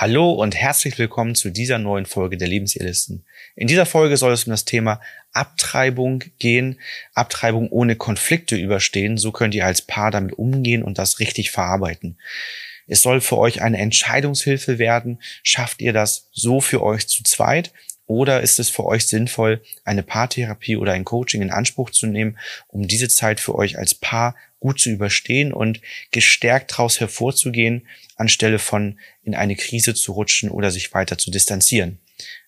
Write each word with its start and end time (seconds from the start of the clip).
Hallo 0.00 0.30
und 0.30 0.54
herzlich 0.54 0.96
willkommen 0.96 1.34
zu 1.34 1.50
dieser 1.50 1.80
neuen 1.80 2.06
Folge 2.06 2.36
der 2.36 2.46
Lebensehrlisten. 2.46 3.24
In 3.56 3.66
dieser 3.66 3.84
Folge 3.84 4.16
soll 4.16 4.32
es 4.32 4.44
um 4.44 4.52
das 4.52 4.64
Thema 4.64 5.00
Abtreibung 5.32 6.22
gehen, 6.38 6.78
Abtreibung 7.14 7.68
ohne 7.68 7.96
Konflikte 7.96 8.54
überstehen. 8.54 9.16
So 9.16 9.32
könnt 9.32 9.56
ihr 9.56 9.66
als 9.66 9.82
Paar 9.82 10.12
damit 10.12 10.34
umgehen 10.34 10.84
und 10.84 10.98
das 10.98 11.18
richtig 11.18 11.50
verarbeiten. 11.50 12.16
Es 12.86 13.02
soll 13.02 13.20
für 13.20 13.38
euch 13.38 13.60
eine 13.60 13.78
Entscheidungshilfe 13.78 14.78
werden. 14.78 15.20
Schafft 15.42 15.80
ihr 15.80 15.92
das 15.92 16.28
so 16.30 16.60
für 16.60 16.80
euch 16.80 17.08
zu 17.08 17.24
zweit? 17.24 17.72
Oder 18.06 18.40
ist 18.40 18.60
es 18.60 18.70
für 18.70 18.84
euch 18.84 19.04
sinnvoll, 19.08 19.62
eine 19.84 20.04
Paartherapie 20.04 20.76
oder 20.76 20.92
ein 20.92 21.04
Coaching 21.04 21.42
in 21.42 21.50
Anspruch 21.50 21.90
zu 21.90 22.06
nehmen, 22.06 22.38
um 22.68 22.86
diese 22.86 23.08
Zeit 23.08 23.40
für 23.40 23.56
euch 23.56 23.76
als 23.76 23.96
Paar 23.96 24.36
gut 24.60 24.80
zu 24.80 24.90
überstehen 24.90 25.52
und 25.52 25.80
gestärkt 26.10 26.72
daraus 26.72 27.00
hervorzugehen, 27.00 27.86
anstelle 28.16 28.58
von 28.58 28.98
in 29.22 29.34
eine 29.34 29.56
Krise 29.56 29.94
zu 29.94 30.12
rutschen 30.12 30.50
oder 30.50 30.70
sich 30.70 30.92
weiter 30.94 31.18
zu 31.18 31.30
distanzieren. 31.30 31.98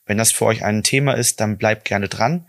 Wenn 0.07 0.19
das 0.19 0.33
für 0.33 0.47
euch 0.47 0.65
ein 0.65 0.83
Thema 0.83 1.13
ist, 1.13 1.41
dann 1.41 1.57
bleibt 1.57 1.85
gerne 1.85 2.09
dran. 2.09 2.47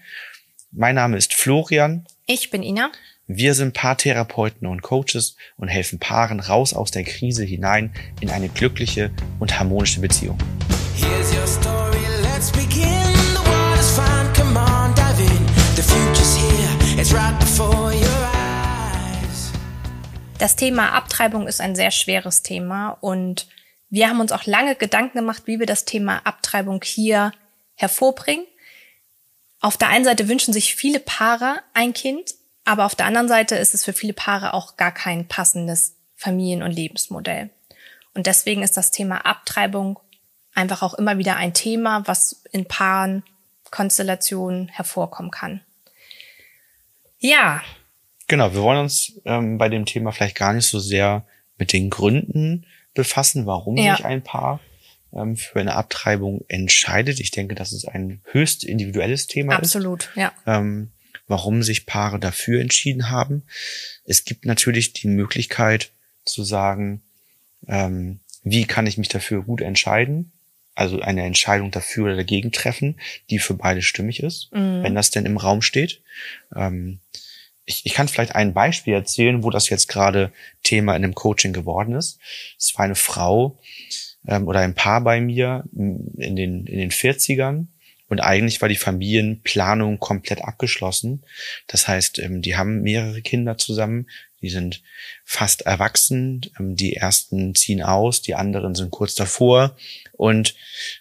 Mein 0.71 0.95
Name 0.95 1.17
ist 1.17 1.33
Florian. 1.33 2.05
Ich 2.25 2.49
bin 2.49 2.63
Ina. 2.63 2.91
Wir 3.27 3.53
sind 3.53 3.73
Paartherapeuten 3.73 4.67
und 4.67 4.81
Coaches 4.81 5.35
und 5.57 5.67
helfen 5.67 5.99
Paaren 5.99 6.39
raus 6.39 6.73
aus 6.73 6.91
der 6.91 7.03
Krise 7.03 7.43
hinein 7.43 7.93
in 8.19 8.29
eine 8.29 8.49
glückliche 8.49 9.11
und 9.39 9.59
harmonische 9.59 10.01
Beziehung. 10.01 10.37
Here's 10.95 11.33
your 11.33 11.47
story, 11.47 11.91
Das 20.41 20.55
Thema 20.55 20.93
Abtreibung 20.93 21.47
ist 21.47 21.61
ein 21.61 21.75
sehr 21.75 21.91
schweres 21.91 22.41
Thema 22.41 22.97
und 22.99 23.47
wir 23.91 24.09
haben 24.09 24.21
uns 24.21 24.31
auch 24.31 24.47
lange 24.47 24.75
Gedanken 24.75 25.19
gemacht, 25.19 25.43
wie 25.45 25.59
wir 25.59 25.67
das 25.67 25.85
Thema 25.85 26.17
Abtreibung 26.23 26.81
hier 26.83 27.31
hervorbringen. 27.75 28.47
Auf 29.59 29.77
der 29.77 29.89
einen 29.89 30.03
Seite 30.03 30.27
wünschen 30.27 30.51
sich 30.51 30.73
viele 30.73 30.99
Paare 30.99 31.61
ein 31.75 31.93
Kind, 31.93 32.33
aber 32.65 32.87
auf 32.87 32.95
der 32.95 33.05
anderen 33.05 33.27
Seite 33.27 33.55
ist 33.55 33.75
es 33.75 33.85
für 33.85 33.93
viele 33.93 34.13
Paare 34.13 34.55
auch 34.55 34.77
gar 34.77 34.91
kein 34.91 35.27
passendes 35.27 35.95
Familien- 36.15 36.63
und 36.63 36.71
Lebensmodell. 36.71 37.51
Und 38.15 38.25
deswegen 38.25 38.63
ist 38.63 38.77
das 38.77 38.89
Thema 38.89 39.27
Abtreibung 39.27 39.99
einfach 40.55 40.81
auch 40.81 40.95
immer 40.95 41.19
wieder 41.19 41.35
ein 41.35 41.53
Thema, 41.53 42.07
was 42.07 42.41
in 42.51 42.67
Paaren, 42.67 43.21
Konstellationen 43.69 44.69
hervorkommen 44.69 45.29
kann. 45.29 45.61
Ja. 47.19 47.61
Genau, 48.31 48.53
wir 48.53 48.61
wollen 48.61 48.79
uns 48.79 49.19
ähm, 49.25 49.57
bei 49.57 49.67
dem 49.67 49.85
Thema 49.85 50.13
vielleicht 50.13 50.37
gar 50.37 50.53
nicht 50.53 50.65
so 50.65 50.79
sehr 50.79 51.25
mit 51.57 51.73
den 51.73 51.89
Gründen 51.89 52.65
befassen, 52.93 53.45
warum 53.45 53.75
ja. 53.75 53.97
sich 53.97 54.05
ein 54.05 54.23
Paar 54.23 54.61
ähm, 55.11 55.35
für 55.35 55.59
eine 55.59 55.75
Abtreibung 55.75 56.45
entscheidet. 56.47 57.19
Ich 57.19 57.31
denke, 57.31 57.55
dass 57.55 57.73
es 57.73 57.83
ein 57.83 58.21
höchst 58.31 58.63
individuelles 58.63 59.27
Thema 59.27 59.57
Absolut, 59.57 60.03
ist. 60.03 60.15
Ja. 60.15 60.31
Ähm, 60.45 60.91
warum 61.27 61.61
sich 61.61 61.85
Paare 61.85 62.19
dafür 62.19 62.61
entschieden 62.61 63.09
haben. 63.09 63.43
Es 64.05 64.23
gibt 64.23 64.45
natürlich 64.45 64.93
die 64.93 65.09
Möglichkeit 65.09 65.91
zu 66.23 66.45
sagen, 66.45 67.01
ähm, 67.67 68.21
wie 68.45 68.63
kann 68.63 68.87
ich 68.87 68.97
mich 68.97 69.09
dafür 69.09 69.43
gut 69.43 69.59
entscheiden? 69.59 70.31
Also 70.73 71.01
eine 71.01 71.23
Entscheidung 71.23 71.69
dafür 71.69 72.05
oder 72.05 72.15
dagegen 72.15 72.53
treffen, 72.53 72.97
die 73.29 73.39
für 73.39 73.55
beide 73.55 73.81
stimmig 73.81 74.23
ist, 74.23 74.53
mhm. 74.53 74.83
wenn 74.83 74.95
das 74.95 75.11
denn 75.11 75.25
im 75.25 75.35
Raum 75.35 75.61
steht. 75.61 76.01
Ähm, 76.55 77.01
ich, 77.65 77.85
ich 77.85 77.93
kann 77.93 78.07
vielleicht 78.07 78.35
ein 78.35 78.53
Beispiel 78.53 78.93
erzählen, 78.93 79.43
wo 79.43 79.49
das 79.49 79.69
jetzt 79.69 79.87
gerade 79.87 80.31
Thema 80.63 80.95
in 80.95 81.03
einem 81.03 81.15
Coaching 81.15 81.53
geworden 81.53 81.95
ist. 81.95 82.19
Es 82.57 82.75
war 82.75 82.85
eine 82.85 82.95
Frau 82.95 83.59
ähm, 84.27 84.47
oder 84.47 84.59
ein 84.59 84.75
Paar 84.75 85.01
bei 85.01 85.21
mir 85.21 85.63
in 85.73 86.35
den, 86.35 86.65
in 86.65 86.79
den 86.79 86.91
40ern. 86.91 87.67
Und 88.07 88.19
eigentlich 88.19 88.61
war 88.61 88.67
die 88.67 88.75
Familienplanung 88.75 89.99
komplett 89.99 90.41
abgeschlossen. 90.43 91.23
Das 91.67 91.87
heißt, 91.87 92.19
ähm, 92.19 92.41
die 92.41 92.57
haben 92.57 92.81
mehrere 92.81 93.21
Kinder 93.21 93.57
zusammen. 93.57 94.09
Die 94.41 94.49
sind 94.49 94.81
fast 95.23 95.61
erwachsen. 95.61 96.41
Ähm, 96.59 96.75
die 96.75 96.95
ersten 96.95 97.55
ziehen 97.55 97.81
aus, 97.81 98.21
die 98.21 98.35
anderen 98.35 98.75
sind 98.75 98.91
kurz 98.91 99.15
davor. 99.15 99.77
Und 100.11 100.55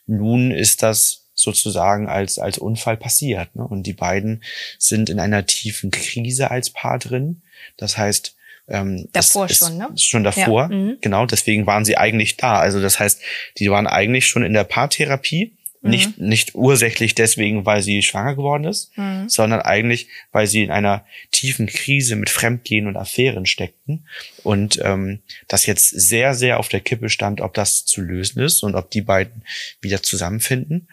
nun 0.06 0.52
ist 0.52 0.84
das 0.84 1.19
sozusagen 1.40 2.08
als, 2.08 2.38
als 2.38 2.58
Unfall 2.58 2.96
passiert. 2.96 3.54
Ne? 3.56 3.66
Und 3.66 3.84
die 3.84 3.92
beiden 3.92 4.42
sind 4.78 5.10
in 5.10 5.20
einer 5.20 5.46
tiefen 5.46 5.90
Krise 5.90 6.50
als 6.50 6.70
Paar 6.70 6.98
drin. 6.98 7.42
Das 7.76 7.96
heißt, 7.96 8.36
ähm, 8.68 9.08
davor 9.12 9.48
schon, 9.48 9.76
ne? 9.76 9.88
Schon 9.96 10.24
davor, 10.24 10.68
ja. 10.70 10.76
mhm. 10.76 10.98
genau. 11.00 11.26
Deswegen 11.26 11.66
waren 11.66 11.84
sie 11.84 11.98
eigentlich 11.98 12.36
da. 12.36 12.60
Also 12.60 12.80
das 12.80 13.00
heißt, 13.00 13.20
die 13.58 13.70
waren 13.70 13.86
eigentlich 13.86 14.26
schon 14.26 14.44
in 14.44 14.52
der 14.52 14.64
Paartherapie. 14.64 15.56
Mhm. 15.82 15.90
Nicht, 15.90 16.18
nicht 16.18 16.54
ursächlich 16.54 17.14
deswegen, 17.14 17.64
weil 17.64 17.82
sie 17.82 18.02
schwanger 18.02 18.36
geworden 18.36 18.64
ist, 18.64 18.96
mhm. 18.96 19.28
sondern 19.28 19.60
eigentlich, 19.62 20.08
weil 20.30 20.46
sie 20.46 20.62
in 20.62 20.70
einer 20.70 21.04
tiefen 21.32 21.66
Krise 21.66 22.16
mit 22.16 22.28
Fremdgehen 22.28 22.86
und 22.86 22.96
Affären 22.96 23.46
steckten 23.46 24.06
und 24.42 24.78
ähm, 24.84 25.20
das 25.48 25.64
jetzt 25.64 25.88
sehr, 25.88 26.34
sehr 26.34 26.60
auf 26.60 26.68
der 26.68 26.80
Kippe 26.80 27.08
stand, 27.08 27.40
ob 27.40 27.54
das 27.54 27.86
zu 27.86 28.02
lösen 28.02 28.42
ist 28.42 28.62
und 28.62 28.74
ob 28.74 28.90
die 28.90 29.00
beiden 29.00 29.42
wieder 29.80 30.02
zusammenfinden. 30.02 30.88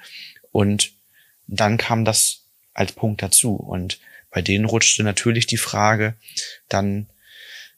Und 0.57 0.93
dann 1.45 1.77
kam 1.77 2.03
das 2.03 2.47
als 2.73 2.91
Punkt 2.91 3.21
dazu. 3.21 3.53
Und 3.53 3.99
bei 4.31 4.41
denen 4.41 4.65
rutschte 4.65 5.03
natürlich 5.03 5.45
die 5.45 5.57
Frage, 5.57 6.15
dann 6.67 7.05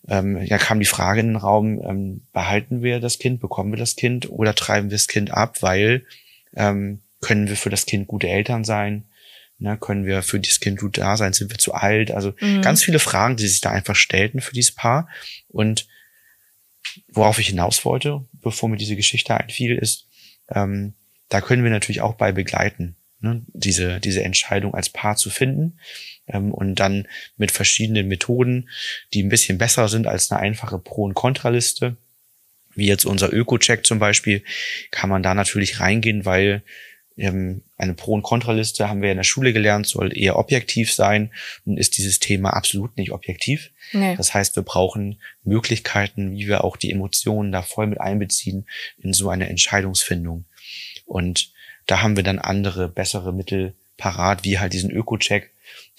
ähm, 0.07 0.41
ja, 0.45 0.57
kam 0.57 0.79
die 0.79 0.85
Frage 0.85 1.19
in 1.19 1.27
den 1.27 1.35
Raum, 1.35 1.81
ähm, 1.83 2.21
behalten 2.31 2.81
wir 2.81 3.01
das 3.01 3.19
Kind, 3.19 3.41
bekommen 3.41 3.73
wir 3.73 3.77
das 3.77 3.97
Kind 3.97 4.29
oder 4.29 4.55
treiben 4.55 4.91
wir 4.91 4.95
das 4.95 5.09
Kind 5.09 5.31
ab, 5.31 5.61
weil 5.61 6.05
ähm, 6.55 7.01
können 7.19 7.49
wir 7.49 7.57
für 7.57 7.69
das 7.69 7.85
Kind 7.85 8.07
gute 8.07 8.29
Eltern 8.29 8.63
sein? 8.63 9.03
Ne, 9.57 9.77
können 9.77 10.05
wir 10.05 10.23
für 10.23 10.39
dieses 10.39 10.61
Kind 10.61 10.79
gut 10.79 10.99
da 10.99 11.17
sein? 11.17 11.33
Sind 11.33 11.51
wir 11.51 11.57
zu 11.57 11.73
alt? 11.73 12.11
Also 12.11 12.33
mhm. 12.39 12.61
ganz 12.61 12.81
viele 12.81 12.99
Fragen, 12.99 13.35
die 13.35 13.49
sich 13.49 13.59
da 13.59 13.71
einfach 13.71 13.97
stellten 13.97 14.39
für 14.39 14.53
dieses 14.53 14.71
Paar. 14.71 15.09
Und 15.49 15.85
worauf 17.09 17.39
ich 17.39 17.47
hinaus 17.47 17.83
wollte, 17.83 18.23
bevor 18.31 18.69
mir 18.69 18.77
diese 18.77 18.95
Geschichte 18.95 19.35
einfiel, 19.35 19.75
ist, 19.75 20.07
ähm, 20.47 20.93
da 21.29 21.41
können 21.41 21.63
wir 21.63 21.71
natürlich 21.71 22.01
auch 22.01 22.15
bei 22.15 22.31
begleiten, 22.31 22.95
ne, 23.21 23.41
diese, 23.53 23.99
diese 23.99 24.23
Entscheidung 24.23 24.73
als 24.73 24.89
Paar 24.89 25.15
zu 25.15 25.29
finden 25.29 25.79
ähm, 26.27 26.53
und 26.53 26.75
dann 26.75 27.07
mit 27.37 27.51
verschiedenen 27.51 28.07
Methoden, 28.07 28.69
die 29.13 29.23
ein 29.23 29.29
bisschen 29.29 29.57
besser 29.57 29.87
sind 29.87 30.07
als 30.07 30.31
eine 30.31 30.39
einfache 30.41 30.79
Pro- 30.79 31.03
und 31.03 31.13
Kontraliste, 31.13 31.97
wie 32.75 32.87
jetzt 32.87 33.05
unser 33.05 33.31
Öko-Check 33.33 33.85
zum 33.85 33.99
Beispiel, 33.99 34.43
kann 34.91 35.09
man 35.09 35.23
da 35.23 35.33
natürlich 35.33 35.79
reingehen, 35.79 36.25
weil 36.25 36.63
ähm, 37.19 37.63
eine 37.77 37.93
Pro- 37.93 38.13
und 38.13 38.23
Kontraliste 38.23 38.87
haben 38.87 39.01
wir 39.01 39.11
in 39.11 39.17
der 39.17 39.23
Schule 39.23 39.53
gelernt, 39.53 39.87
soll 39.87 40.17
eher 40.17 40.37
objektiv 40.37 40.93
sein 40.93 41.31
und 41.65 41.77
ist 41.77 41.97
dieses 41.97 42.19
Thema 42.19 42.51
absolut 42.53 42.95
nicht 42.97 43.11
objektiv. 43.11 43.71
Nee. 43.91 44.15
Das 44.15 44.33
heißt, 44.33 44.55
wir 44.55 44.63
brauchen 44.63 45.21
Möglichkeiten, 45.43 46.31
wie 46.33 46.47
wir 46.47 46.63
auch 46.63 46.77
die 46.77 46.91
Emotionen 46.91 47.51
da 47.51 47.61
voll 47.61 47.87
mit 47.87 47.99
einbeziehen 47.99 48.67
in 48.99 49.13
so 49.13 49.29
eine 49.29 49.49
Entscheidungsfindung. 49.49 50.45
Und 51.09 51.51
da 51.87 52.01
haben 52.01 52.15
wir 52.15 52.23
dann 52.23 52.39
andere, 52.39 52.87
bessere 52.87 53.33
Mittel 53.33 53.73
parat, 53.97 54.43
wie 54.43 54.59
halt 54.59 54.73
diesen 54.73 54.91
Öko-Check, 54.91 55.49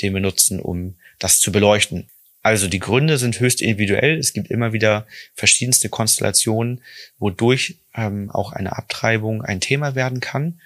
den 0.00 0.14
wir 0.14 0.20
nutzen, 0.20 0.60
um 0.60 0.94
das 1.18 1.40
zu 1.40 1.50
beleuchten. 1.50 2.08
Also 2.42 2.68
die 2.68 2.78
Gründe 2.78 3.18
sind 3.18 3.38
höchst 3.40 3.60
individuell. 3.60 4.16
Es 4.16 4.32
gibt 4.32 4.50
immer 4.50 4.72
wieder 4.72 5.06
verschiedenste 5.34 5.88
Konstellationen, 5.88 6.80
wodurch 7.18 7.76
ähm, 7.94 8.30
auch 8.30 8.52
eine 8.52 8.78
Abtreibung 8.78 9.42
ein 9.42 9.60
Thema 9.60 9.94
werden 9.94 10.20
kann. 10.20 10.60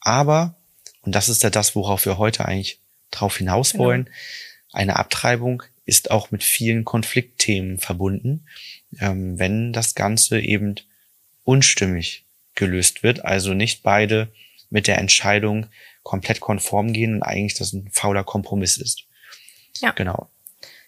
Aber, 0.00 0.54
und 1.02 1.14
das 1.14 1.28
ist 1.28 1.42
ja 1.42 1.50
das, 1.50 1.74
worauf 1.74 2.06
wir 2.06 2.16
heute 2.16 2.46
eigentlich 2.46 2.78
drauf 3.10 3.36
hinaus 3.36 3.72
genau. 3.72 3.84
wollen, 3.84 4.04
genau. 4.04 4.16
eine 4.72 4.96
Abtreibung 4.96 5.64
ist 5.84 6.12
auch 6.12 6.30
mit 6.30 6.44
vielen 6.44 6.84
Konfliktthemen 6.84 7.78
verbunden, 7.78 8.46
ähm, 9.00 9.38
wenn 9.38 9.72
das 9.72 9.96
Ganze 9.96 10.40
eben 10.40 10.76
unstimmig 11.44 12.24
gelöst 12.60 13.02
wird. 13.02 13.24
Also 13.24 13.54
nicht 13.54 13.82
beide 13.82 14.28
mit 14.68 14.86
der 14.86 14.98
Entscheidung 14.98 15.66
komplett 16.04 16.38
konform 16.38 16.92
gehen 16.92 17.16
und 17.16 17.22
eigentlich 17.24 17.54
das 17.54 17.72
ein 17.72 17.90
fauler 17.92 18.22
Kompromiss 18.22 18.76
ist. 18.76 19.04
Ja. 19.80 19.90
Genau. 19.90 20.28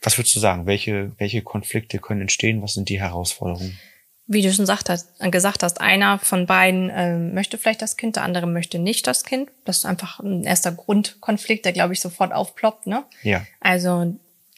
Was 0.02 0.18
würdest 0.18 0.36
du 0.36 0.40
sagen? 0.40 0.66
Welche, 0.66 1.12
welche 1.18 1.42
Konflikte 1.42 1.98
können 1.98 2.20
entstehen? 2.22 2.62
Was 2.62 2.74
sind 2.74 2.88
die 2.88 3.00
Herausforderungen? 3.00 3.78
Wie 4.26 4.42
du 4.42 4.52
schon 4.52 4.64
gesagt 4.64 4.88
hast, 4.88 5.08
gesagt 5.30 5.62
hast 5.62 5.80
einer 5.80 6.18
von 6.18 6.46
beiden 6.46 6.90
äh, 6.90 7.18
möchte 7.18 7.58
vielleicht 7.58 7.82
das 7.82 7.96
Kind, 7.96 8.16
der 8.16 8.22
andere 8.22 8.46
möchte 8.46 8.78
nicht 8.78 9.06
das 9.06 9.24
Kind. 9.24 9.50
Das 9.64 9.78
ist 9.78 9.84
einfach 9.84 10.20
ein 10.20 10.44
erster 10.44 10.72
Grundkonflikt, 10.72 11.64
der, 11.64 11.72
glaube 11.72 11.92
ich, 11.92 12.00
sofort 12.00 12.32
aufploppt. 12.32 12.86
Ne? 12.86 13.04
Ja. 13.22 13.44
Also 13.60 14.14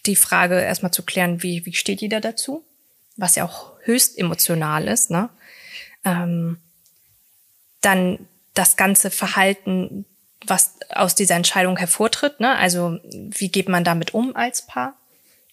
die 0.07 0.17
Frage 0.17 0.61
erstmal 0.61 0.93
zu 0.93 1.03
klären, 1.03 1.43
wie, 1.43 1.65
wie 1.65 1.73
steht 1.73 2.03
jeder 2.03 2.21
dazu? 2.21 2.65
Was 3.17 3.37
ja 3.37 3.45
auch 3.45 3.73
höchst 3.83 4.19
emotional 4.19 4.87
ist. 4.87 5.11
Ne? 5.11 5.31
Ähm, 6.05 6.59
dann 7.85 8.19
das 8.55 8.77
ganze 8.77 9.11
Verhalten, 9.11 10.05
was 10.47 10.75
aus 10.91 11.15
dieser 11.15 11.37
Entscheidung 11.37 11.77
hervortritt. 11.77 12.41
Ne? 12.41 12.57
Also 12.57 12.99
wie 13.13 13.49
geht 13.49 13.69
man 13.69 13.85
damit 13.85 14.15
um 14.15 14.37
als 14.37 14.63
Paar? 14.67 14.97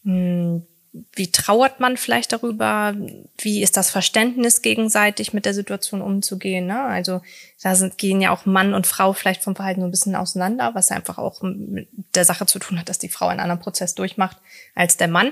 Hm, 0.03 0.65
wie 1.13 1.31
trauert 1.31 1.79
man 1.79 1.95
vielleicht 1.95 2.33
darüber? 2.33 2.93
Wie 3.37 3.63
ist 3.63 3.77
das 3.77 3.89
Verständnis 3.89 4.61
gegenseitig 4.61 5.31
mit 5.33 5.45
der 5.45 5.53
Situation 5.53 6.01
umzugehen? 6.01 6.67
Ne? 6.67 6.81
Also 6.81 7.21
da 7.63 7.75
sind, 7.75 7.97
gehen 7.97 8.19
ja 8.19 8.31
auch 8.31 8.45
Mann 8.45 8.73
und 8.73 8.87
Frau 8.87 9.13
vielleicht 9.13 9.41
vom 9.41 9.55
Verhalten 9.55 9.81
so 9.81 9.87
ein 9.87 9.91
bisschen 9.91 10.15
auseinander, 10.15 10.71
was 10.73 10.91
einfach 10.91 11.17
auch 11.17 11.41
mit 11.41 11.87
der 12.13 12.25
Sache 12.25 12.45
zu 12.45 12.59
tun 12.59 12.77
hat, 12.77 12.89
dass 12.89 12.99
die 12.99 13.09
Frau 13.09 13.27
einen 13.27 13.39
anderen 13.39 13.61
Prozess 13.61 13.95
durchmacht 13.95 14.37
als 14.75 14.97
der 14.97 15.07
Mann. 15.07 15.31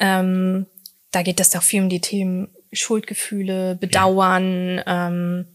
Ähm, 0.00 0.66
da 1.12 1.22
geht 1.22 1.38
es 1.38 1.50
doch 1.50 1.62
viel 1.62 1.82
um 1.82 1.88
die 1.88 2.00
Themen 2.00 2.48
Schuldgefühle, 2.72 3.76
Bedauern. 3.76 4.82
Ähm, 4.86 5.46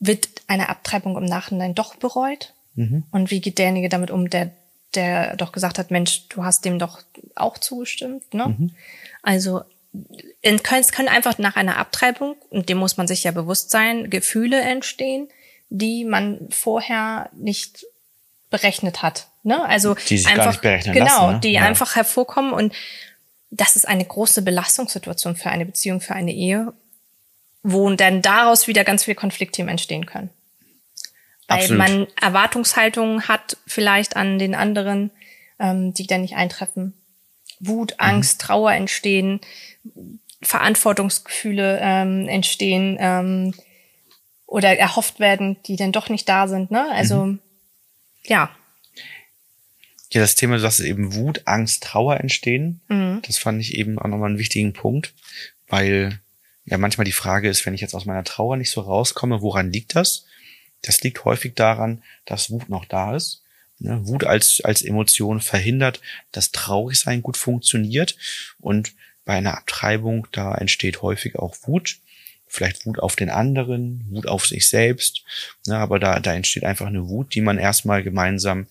wird 0.00 0.28
eine 0.46 0.68
Abtreibung 0.68 1.16
im 1.16 1.24
Nachhinein 1.24 1.74
doch 1.74 1.94
bereut? 1.94 2.54
Mhm. 2.74 3.04
Und 3.10 3.30
wie 3.30 3.40
geht 3.40 3.58
derjenige 3.58 3.88
damit 3.88 4.10
um, 4.10 4.28
der 4.28 4.50
der 4.94 5.36
doch 5.36 5.52
gesagt 5.52 5.78
hat, 5.78 5.90
Mensch, 5.90 6.28
du 6.28 6.44
hast 6.44 6.64
dem 6.64 6.78
doch 6.78 7.00
auch 7.36 7.58
zugestimmt. 7.58 8.34
Ne? 8.34 8.48
Mhm. 8.58 8.70
Also 9.22 9.62
es 10.42 10.92
können 10.92 11.08
einfach 11.08 11.38
nach 11.38 11.56
einer 11.56 11.76
Abtreibung, 11.76 12.36
und 12.50 12.68
dem 12.68 12.78
muss 12.78 12.96
man 12.96 13.08
sich 13.08 13.24
ja 13.24 13.32
bewusst 13.32 13.70
sein, 13.70 14.10
Gefühle 14.10 14.60
entstehen, 14.60 15.28
die 15.68 16.04
man 16.04 16.48
vorher 16.50 17.30
nicht 17.34 17.86
berechnet 18.50 19.02
hat. 19.02 19.28
Ne? 19.42 19.64
Also 19.64 19.94
die 20.08 20.18
sich 20.18 20.26
einfach, 20.26 20.44
gar 20.44 20.50
nicht 20.50 20.62
berechnen 20.62 20.94
genau, 20.94 21.06
lassen, 21.06 21.34
ne? 21.34 21.40
die 21.40 21.52
ja. 21.52 21.62
einfach 21.62 21.96
hervorkommen 21.96 22.52
und 22.52 22.72
das 23.52 23.74
ist 23.74 23.86
eine 23.86 24.04
große 24.04 24.42
Belastungssituation 24.42 25.34
für 25.34 25.50
eine 25.50 25.66
Beziehung, 25.66 26.00
für 26.00 26.14
eine 26.14 26.32
Ehe, 26.32 26.72
wo 27.62 27.90
dann 27.90 28.22
daraus 28.22 28.66
wieder 28.66 28.84
ganz 28.84 29.04
viele 29.04 29.14
Konfliktthemen 29.14 29.70
entstehen 29.70 30.06
können 30.06 30.30
weil 31.50 31.62
Absolut. 31.62 31.78
man 31.78 32.06
Erwartungshaltungen 32.20 33.26
hat 33.26 33.56
vielleicht 33.66 34.14
an 34.14 34.38
den 34.38 34.54
anderen, 34.54 35.10
ähm, 35.58 35.92
die 35.92 36.06
dann 36.06 36.20
nicht 36.20 36.36
eintreffen. 36.36 36.94
Wut, 37.58 37.90
mhm. 37.90 37.96
Angst, 37.98 38.40
mhm. 38.40 38.46
Trauer 38.46 38.72
entstehen, 38.72 39.40
Verantwortungsgefühle 40.42 41.80
ähm, 41.82 42.28
entstehen 42.28 42.96
ähm, 43.00 43.54
oder 44.46 44.78
erhofft 44.78 45.18
werden, 45.18 45.56
die 45.66 45.74
dann 45.74 45.90
doch 45.90 46.08
nicht 46.08 46.28
da 46.28 46.46
sind. 46.46 46.70
Ne? 46.70 46.88
Also 46.92 47.24
mhm. 47.24 47.40
ja. 48.24 48.54
Ja, 50.12 50.20
das 50.20 50.36
Thema, 50.36 50.54
du 50.54 50.60
sagst 50.60 50.78
eben 50.78 51.14
Wut, 51.14 51.42
Angst, 51.46 51.82
Trauer 51.82 52.18
entstehen. 52.18 52.80
Mhm. 52.86 53.22
Das 53.26 53.38
fand 53.38 53.60
ich 53.60 53.74
eben 53.74 53.98
auch 53.98 54.06
nochmal 54.06 54.28
einen 54.28 54.38
wichtigen 54.38 54.72
Punkt, 54.72 55.14
weil 55.66 56.20
ja 56.70 56.78
manchmal 56.78 57.04
die 57.04 57.12
Frage 57.12 57.48
ist, 57.48 57.66
wenn 57.66 57.74
ich 57.74 57.80
jetzt 57.80 57.94
aus 57.94 58.06
meiner 58.06 58.24
Trauer 58.24 58.56
nicht 58.56 58.70
so 58.70 58.80
rauskomme, 58.80 59.42
woran 59.42 59.72
liegt 59.72 59.96
das? 59.96 60.24
Das 60.82 61.02
liegt 61.02 61.24
häufig 61.24 61.54
daran, 61.54 62.02
dass 62.24 62.50
Wut 62.50 62.68
noch 62.68 62.84
da 62.84 63.14
ist. 63.14 63.42
Ne? 63.78 64.06
Wut 64.06 64.24
als, 64.24 64.60
als 64.62 64.82
Emotion 64.82 65.40
verhindert, 65.40 66.00
dass 66.32 66.52
Traurigsein 66.52 67.22
gut 67.22 67.36
funktioniert. 67.36 68.16
Und 68.58 68.94
bei 69.24 69.34
einer 69.34 69.58
Abtreibung, 69.58 70.26
da 70.32 70.54
entsteht 70.54 71.02
häufig 71.02 71.38
auch 71.38 71.56
Wut. 71.62 71.98
Vielleicht 72.46 72.86
Wut 72.86 72.98
auf 72.98 73.14
den 73.14 73.30
anderen, 73.30 74.06
Wut 74.10 74.26
auf 74.26 74.46
sich 74.46 74.68
selbst. 74.68 75.24
Ne? 75.66 75.76
Aber 75.76 75.98
da, 75.98 76.20
da 76.20 76.34
entsteht 76.34 76.64
einfach 76.64 76.86
eine 76.86 77.08
Wut, 77.08 77.34
die 77.34 77.40
man 77.40 77.58
erstmal 77.58 78.02
gemeinsam 78.02 78.66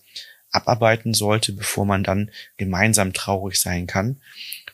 abarbeiten 0.50 1.14
sollte, 1.14 1.52
bevor 1.52 1.86
man 1.86 2.02
dann 2.02 2.30
gemeinsam 2.56 3.12
traurig 3.12 3.60
sein 3.60 3.86
kann. 3.86 4.20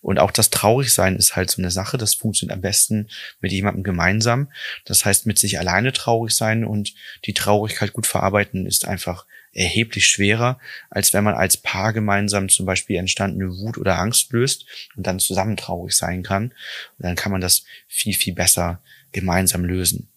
Und 0.06 0.20
auch 0.20 0.30
das 0.30 0.50
Traurigsein 0.50 1.16
ist 1.16 1.34
halt 1.34 1.50
so 1.50 1.60
eine 1.60 1.72
Sache, 1.72 1.98
das 1.98 2.14
funktioniert 2.14 2.54
am 2.54 2.60
besten 2.60 3.08
mit 3.40 3.50
jemandem 3.50 3.82
gemeinsam. 3.82 4.52
Das 4.84 5.04
heißt, 5.04 5.26
mit 5.26 5.36
sich 5.36 5.58
alleine 5.58 5.92
traurig 5.92 6.32
sein 6.32 6.64
und 6.64 6.94
die 7.24 7.34
Traurigkeit 7.34 7.92
gut 7.92 8.06
verarbeiten 8.06 8.66
ist 8.66 8.86
einfach 8.86 9.26
erheblich 9.52 10.06
schwerer, 10.06 10.60
als 10.90 11.12
wenn 11.12 11.24
man 11.24 11.34
als 11.34 11.56
Paar 11.56 11.92
gemeinsam 11.92 12.48
zum 12.48 12.66
Beispiel 12.66 12.94
entstandene 12.98 13.50
Wut 13.58 13.78
oder 13.78 13.98
Angst 13.98 14.30
löst 14.30 14.66
und 14.94 15.08
dann 15.08 15.18
zusammen 15.18 15.56
traurig 15.56 15.96
sein 15.96 16.22
kann. 16.22 16.52
Und 16.98 17.00
dann 17.00 17.16
kann 17.16 17.32
man 17.32 17.40
das 17.40 17.64
viel, 17.88 18.14
viel 18.14 18.34
besser 18.34 18.80
gemeinsam 19.10 19.64
lösen. 19.64 20.08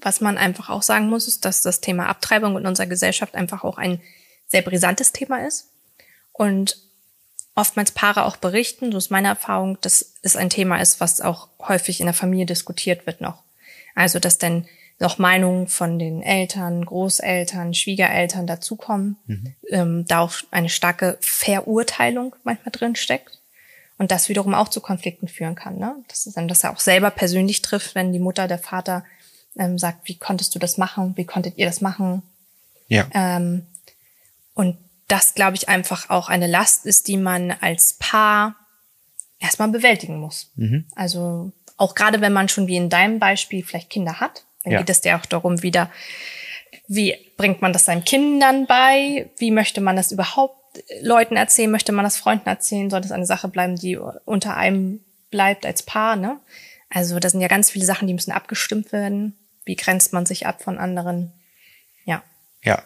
Was 0.00 0.22
man 0.22 0.38
einfach 0.38 0.70
auch 0.70 0.82
sagen 0.82 1.10
muss, 1.10 1.28
ist, 1.28 1.44
dass 1.44 1.60
das 1.60 1.82
Thema 1.82 2.06
Abtreibung 2.06 2.56
in 2.56 2.64
unserer 2.64 2.86
Gesellschaft 2.86 3.34
einfach 3.34 3.64
auch 3.64 3.76
ein 3.76 4.00
sehr 4.46 4.62
brisantes 4.62 5.12
Thema 5.12 5.46
ist. 5.46 5.68
Und 6.32 6.85
oftmals 7.56 7.90
Paare 7.90 8.24
auch 8.24 8.36
berichten, 8.36 8.92
so 8.92 8.98
ist 8.98 9.10
meine 9.10 9.28
Erfahrung, 9.28 9.78
dass 9.80 10.12
es 10.22 10.36
ein 10.36 10.50
Thema 10.50 10.80
ist, 10.80 11.00
was 11.00 11.20
auch 11.20 11.48
häufig 11.58 11.98
in 12.00 12.06
der 12.06 12.14
Familie 12.14 12.46
diskutiert 12.46 13.06
wird 13.06 13.20
noch. 13.20 13.42
Also, 13.94 14.20
dass 14.20 14.38
dann 14.38 14.66
noch 14.98 15.18
Meinungen 15.18 15.66
von 15.66 15.98
den 15.98 16.22
Eltern, 16.22 16.84
Großeltern, 16.84 17.74
Schwiegereltern 17.74 18.46
dazukommen, 18.46 19.16
mhm. 19.26 19.54
ähm, 19.70 20.04
da 20.06 20.20
auch 20.20 20.34
eine 20.50 20.68
starke 20.68 21.18
Verurteilung 21.20 22.36
manchmal 22.44 22.72
drin 22.72 22.96
steckt 22.96 23.40
und 23.98 24.10
das 24.10 24.28
wiederum 24.28 24.54
auch 24.54 24.68
zu 24.68 24.80
Konflikten 24.80 25.28
führen 25.28 25.54
kann. 25.54 25.78
Ne? 25.78 25.96
Das 26.08 26.26
ist 26.26 26.36
dann, 26.36 26.48
dass 26.48 26.64
er 26.64 26.72
auch 26.72 26.80
selber 26.80 27.10
persönlich 27.10 27.62
trifft, 27.62 27.94
wenn 27.94 28.12
die 28.12 28.18
Mutter, 28.18 28.48
der 28.48 28.58
Vater 28.58 29.04
ähm, 29.58 29.78
sagt, 29.78 30.08
wie 30.08 30.18
konntest 30.18 30.54
du 30.54 30.58
das 30.58 30.78
machen, 30.78 31.14
wie 31.16 31.24
konntet 31.24 31.58
ihr 31.58 31.66
das 31.66 31.80
machen? 31.80 32.22
Ja. 32.88 33.06
Ähm, 33.12 33.66
und 34.54 34.78
das, 35.08 35.34
glaube 35.34 35.56
ich, 35.56 35.68
einfach 35.68 36.10
auch 36.10 36.28
eine 36.28 36.46
Last 36.46 36.86
ist, 36.86 37.08
die 37.08 37.16
man 37.16 37.52
als 37.60 37.94
Paar 37.94 38.56
erstmal 39.38 39.68
bewältigen 39.68 40.18
muss. 40.18 40.50
Mhm. 40.56 40.86
Also 40.94 41.52
auch 41.76 41.94
gerade 41.94 42.20
wenn 42.20 42.32
man 42.32 42.48
schon 42.48 42.66
wie 42.66 42.76
in 42.76 42.90
deinem 42.90 43.18
Beispiel 43.18 43.64
vielleicht 43.64 43.90
Kinder 43.90 44.20
hat, 44.20 44.44
dann 44.64 44.72
ja. 44.72 44.78
geht 44.78 44.90
es 44.90 45.04
ja 45.04 45.18
auch 45.18 45.26
darum 45.26 45.62
wieder, 45.62 45.90
wie 46.88 47.16
bringt 47.36 47.62
man 47.62 47.72
das 47.72 47.84
seinen 47.84 48.04
Kindern 48.04 48.66
bei? 48.66 49.30
Wie 49.38 49.50
möchte 49.50 49.80
man 49.80 49.96
das 49.96 50.12
überhaupt 50.12 50.56
Leuten 51.00 51.36
erzählen? 51.36 51.70
Möchte 51.70 51.92
man 51.92 52.04
das 52.04 52.16
Freunden 52.16 52.48
erzählen? 52.48 52.90
Soll 52.90 53.00
das 53.00 53.12
eine 53.12 53.26
Sache 53.26 53.48
bleiben, 53.48 53.76
die 53.76 53.96
unter 53.96 54.56
einem 54.56 55.00
bleibt 55.30 55.66
als 55.66 55.82
Paar? 55.82 56.16
Ne? 56.16 56.40
Also 56.90 57.18
da 57.18 57.28
sind 57.28 57.40
ja 57.40 57.48
ganz 57.48 57.70
viele 57.70 57.84
Sachen, 57.84 58.08
die 58.08 58.14
müssen 58.14 58.32
abgestimmt 58.32 58.92
werden. 58.92 59.36
Wie 59.64 59.76
grenzt 59.76 60.12
man 60.12 60.26
sich 60.26 60.46
ab 60.46 60.62
von 60.62 60.78
anderen? 60.78 61.32
Ja. 62.04 62.22
Ja, 62.62 62.82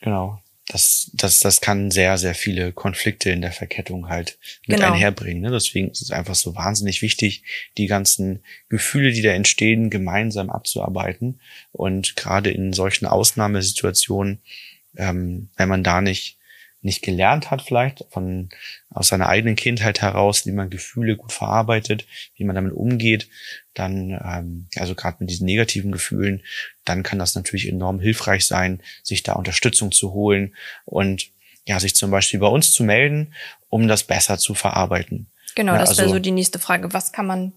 genau 0.00 0.40
das, 0.68 1.10
das, 1.14 1.40
das 1.40 1.60
kann 1.60 1.90
sehr, 1.90 2.18
sehr 2.18 2.34
viele 2.34 2.72
Konflikte 2.72 3.30
in 3.30 3.40
der 3.40 3.52
Verkettung 3.52 4.08
halt 4.08 4.38
mit 4.66 4.76
genau. 4.76 4.92
einherbringen. 4.92 5.42
Ne? 5.42 5.50
Deswegen 5.50 5.90
ist 5.90 6.02
es 6.02 6.10
einfach 6.10 6.34
so 6.34 6.54
wahnsinnig 6.54 7.00
wichtig, 7.00 7.42
die 7.78 7.86
ganzen 7.86 8.40
Gefühle, 8.68 9.12
die 9.12 9.22
da 9.22 9.30
entstehen, 9.30 9.88
gemeinsam 9.88 10.50
abzuarbeiten. 10.50 11.40
Und 11.72 12.16
gerade 12.16 12.50
in 12.50 12.74
solchen 12.74 13.06
Ausnahmesituationen, 13.06 14.40
ähm, 14.96 15.48
wenn 15.56 15.68
man 15.68 15.82
da 15.82 16.02
nicht 16.02 16.37
nicht 16.80 17.02
gelernt 17.02 17.50
hat, 17.50 17.62
vielleicht 17.62 18.04
von 18.10 18.50
aus 18.90 19.08
seiner 19.08 19.28
eigenen 19.28 19.56
Kindheit 19.56 20.00
heraus, 20.00 20.46
wie 20.46 20.52
man 20.52 20.70
Gefühle 20.70 21.16
gut 21.16 21.32
verarbeitet, 21.32 22.06
wie 22.36 22.44
man 22.44 22.54
damit 22.54 22.72
umgeht, 22.72 23.28
dann, 23.74 24.10
ähm, 24.10 24.68
also 24.76 24.94
gerade 24.94 25.16
mit 25.20 25.30
diesen 25.30 25.46
negativen 25.46 25.90
Gefühlen, 25.90 26.42
dann 26.84 27.02
kann 27.02 27.18
das 27.18 27.34
natürlich 27.34 27.68
enorm 27.68 28.00
hilfreich 28.00 28.46
sein, 28.46 28.80
sich 29.02 29.22
da 29.22 29.32
Unterstützung 29.32 29.92
zu 29.92 30.12
holen 30.12 30.54
und 30.84 31.30
ja, 31.66 31.80
sich 31.80 31.94
zum 31.94 32.10
Beispiel 32.10 32.40
bei 32.40 32.46
uns 32.46 32.72
zu 32.72 32.82
melden, 32.82 33.34
um 33.68 33.88
das 33.88 34.04
besser 34.04 34.38
zu 34.38 34.54
verarbeiten. 34.54 35.26
Genau, 35.54 35.72
ja, 35.72 35.80
das 35.80 35.90
wäre 35.90 36.02
also, 36.02 36.14
so 36.14 36.20
die 36.20 36.30
nächste 36.30 36.58
Frage. 36.58 36.92
Was 36.92 37.12
kann 37.12 37.26
man, 37.26 37.52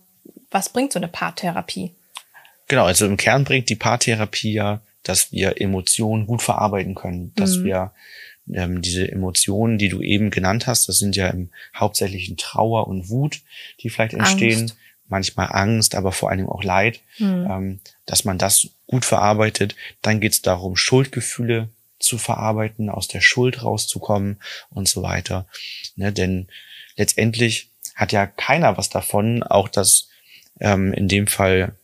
was 0.49 0.69
bringt 0.69 0.91
so 0.91 0.99
eine 0.99 1.07
Paartherapie? 1.07 1.91
Genau, 2.67 2.85
also 2.85 3.05
im 3.05 3.17
Kern 3.17 3.43
bringt 3.43 3.69
die 3.69 3.75
Paartherapie 3.75 4.53
ja, 4.53 4.81
dass 5.03 5.31
wir 5.31 5.61
Emotionen 5.61 6.27
gut 6.27 6.41
verarbeiten 6.41 6.95
können, 6.95 7.33
dass 7.35 7.57
mhm. 7.57 7.65
wir 7.65 7.91
ähm, 8.51 8.81
diese 8.81 9.11
Emotionen, 9.11 9.77
die 9.77 9.89
du 9.89 10.01
eben 10.01 10.29
genannt 10.29 10.67
hast, 10.67 10.87
das 10.87 10.99
sind 10.99 11.15
ja 11.15 11.27
im 11.27 11.49
Hauptsächlichen 11.75 12.37
Trauer 12.37 12.87
und 12.87 13.09
Wut, 13.09 13.41
die 13.81 13.89
vielleicht 13.89 14.13
entstehen. 14.13 14.61
Angst. 14.61 14.77
Manchmal 15.07 15.49
Angst, 15.51 15.95
aber 15.95 16.13
vor 16.13 16.29
allem 16.29 16.47
auch 16.47 16.63
Leid, 16.63 17.01
mhm. 17.17 17.47
ähm, 17.49 17.79
dass 18.05 18.23
man 18.23 18.37
das 18.37 18.69
gut 18.87 19.03
verarbeitet. 19.03 19.75
Dann 20.01 20.21
geht 20.21 20.31
es 20.31 20.41
darum, 20.41 20.77
Schuldgefühle 20.77 21.67
zu 21.99 22.17
verarbeiten, 22.17 22.89
aus 22.89 23.09
der 23.09 23.19
Schuld 23.19 23.61
rauszukommen 23.61 24.39
und 24.69 24.87
so 24.87 25.03
weiter. 25.03 25.47
Ne, 25.97 26.13
denn 26.13 26.47
letztendlich 26.95 27.71
hat 27.93 28.13
ja 28.13 28.25
keiner 28.25 28.77
was 28.77 28.89
davon, 28.89 29.43
auch 29.43 29.67
das 29.67 30.07
ähm, 30.61 30.93
in 30.93 31.09
dem 31.09 31.27
Fall 31.27 31.75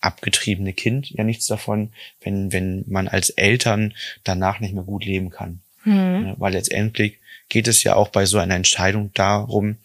abgetriebene 0.00 0.72
Kind 0.72 1.10
ja 1.10 1.24
nichts 1.24 1.46
davon, 1.46 1.92
wenn, 2.22 2.52
wenn 2.52 2.84
man 2.86 3.08
als 3.08 3.30
Eltern 3.30 3.94
danach 4.24 4.60
nicht 4.60 4.74
mehr 4.74 4.84
gut 4.84 5.04
leben 5.04 5.30
kann. 5.30 5.60
Mhm. 5.84 6.34
Weil 6.38 6.52
letztendlich 6.52 7.18
geht 7.48 7.68
es 7.68 7.82
ja 7.82 7.94
auch 7.94 8.08
bei 8.08 8.26
so 8.26 8.38
einer 8.38 8.54
Entscheidung 8.54 9.12
darum, 9.14 9.76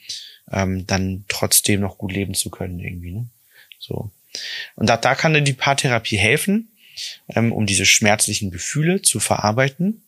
ähm, 0.52 0.86
dann 0.86 1.25
trotzdem 1.28 1.82
noch 1.82 1.98
gut 1.98 2.12
leben 2.12 2.34
zu 2.34 2.50
können 2.50 2.80
irgendwie. 2.80 3.12
Ne? 3.12 3.28
So. 3.80 4.12
Und 4.75 4.90
da, 4.90 4.98
da 4.98 5.16
kann 5.16 5.34
dann 5.34 5.46
die 5.46 5.54
Paartherapie 5.54 6.18
helfen, 6.18 6.70
ähm, 7.30 7.52
um 7.52 7.66
diese 7.66 7.86
schmerzlichen 7.86 8.52
Gefühle 8.52 9.02
zu 9.02 9.20
verarbeiten. 9.20 10.04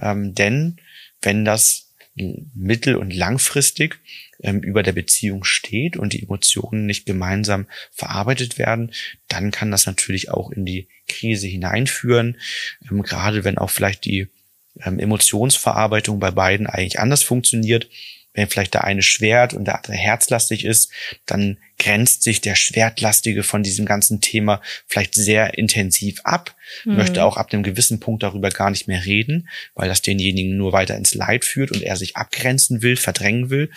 Ähm, 0.00 0.34
denn 0.34 0.78
wenn 1.20 1.44
das 1.44 1.84
mittel- 2.16 2.96
und 2.96 3.12
langfristig 3.12 3.98
ähm, 4.40 4.60
über 4.60 4.82
der 4.82 4.92
Beziehung 4.92 5.42
steht 5.42 5.96
und 5.96 6.12
die 6.12 6.22
Emotionen 6.22 6.86
nicht 6.86 7.06
gemeinsam 7.06 7.66
verarbeitet 7.90 8.58
werden, 8.58 8.92
dann 9.28 9.50
kann 9.50 9.70
das 9.70 9.86
natürlich 9.86 10.30
auch 10.30 10.50
in 10.50 10.64
die 10.64 10.86
Krise 11.08 11.48
hineinführen. 11.48 12.38
Ähm, 12.88 13.02
gerade 13.02 13.44
wenn 13.44 13.58
auch 13.58 13.70
vielleicht 13.70 14.04
die 14.04 14.28
ähm, 14.82 14.98
Emotionsverarbeitung 14.98 16.18
bei 16.18 16.30
beiden 16.30 16.66
eigentlich 16.66 17.00
anders 17.00 17.22
funktioniert. 17.22 17.88
Wenn 18.32 18.48
vielleicht 18.48 18.74
der 18.74 18.84
eine 18.84 19.02
schwert 19.02 19.54
und 19.54 19.64
der 19.66 19.76
andere 19.76 19.94
herzlastig 19.94 20.64
ist, 20.64 20.90
dann 21.26 21.58
grenzt 21.78 22.22
sich 22.22 22.40
der 22.40 22.54
Schwertlastige 22.54 23.42
von 23.42 23.62
diesem 23.62 23.84
ganzen 23.84 24.20
Thema 24.20 24.60
vielleicht 24.86 25.14
sehr 25.14 25.58
intensiv 25.58 26.20
ab, 26.24 26.54
mhm. 26.84 26.96
möchte 26.96 27.24
auch 27.24 27.36
ab 27.36 27.52
einem 27.52 27.62
gewissen 27.62 28.00
Punkt 28.00 28.22
darüber 28.22 28.48
gar 28.50 28.70
nicht 28.70 28.86
mehr 28.86 29.04
reden, 29.04 29.48
weil 29.74 29.88
das 29.88 30.02
denjenigen 30.02 30.56
nur 30.56 30.72
weiter 30.72 30.96
ins 30.96 31.14
Leid 31.14 31.44
führt 31.44 31.72
und 31.72 31.82
er 31.82 31.96
sich 31.96 32.16
abgrenzen 32.16 32.82
will, 32.82 32.96
verdrängen 32.96 33.50
will. 33.50 33.70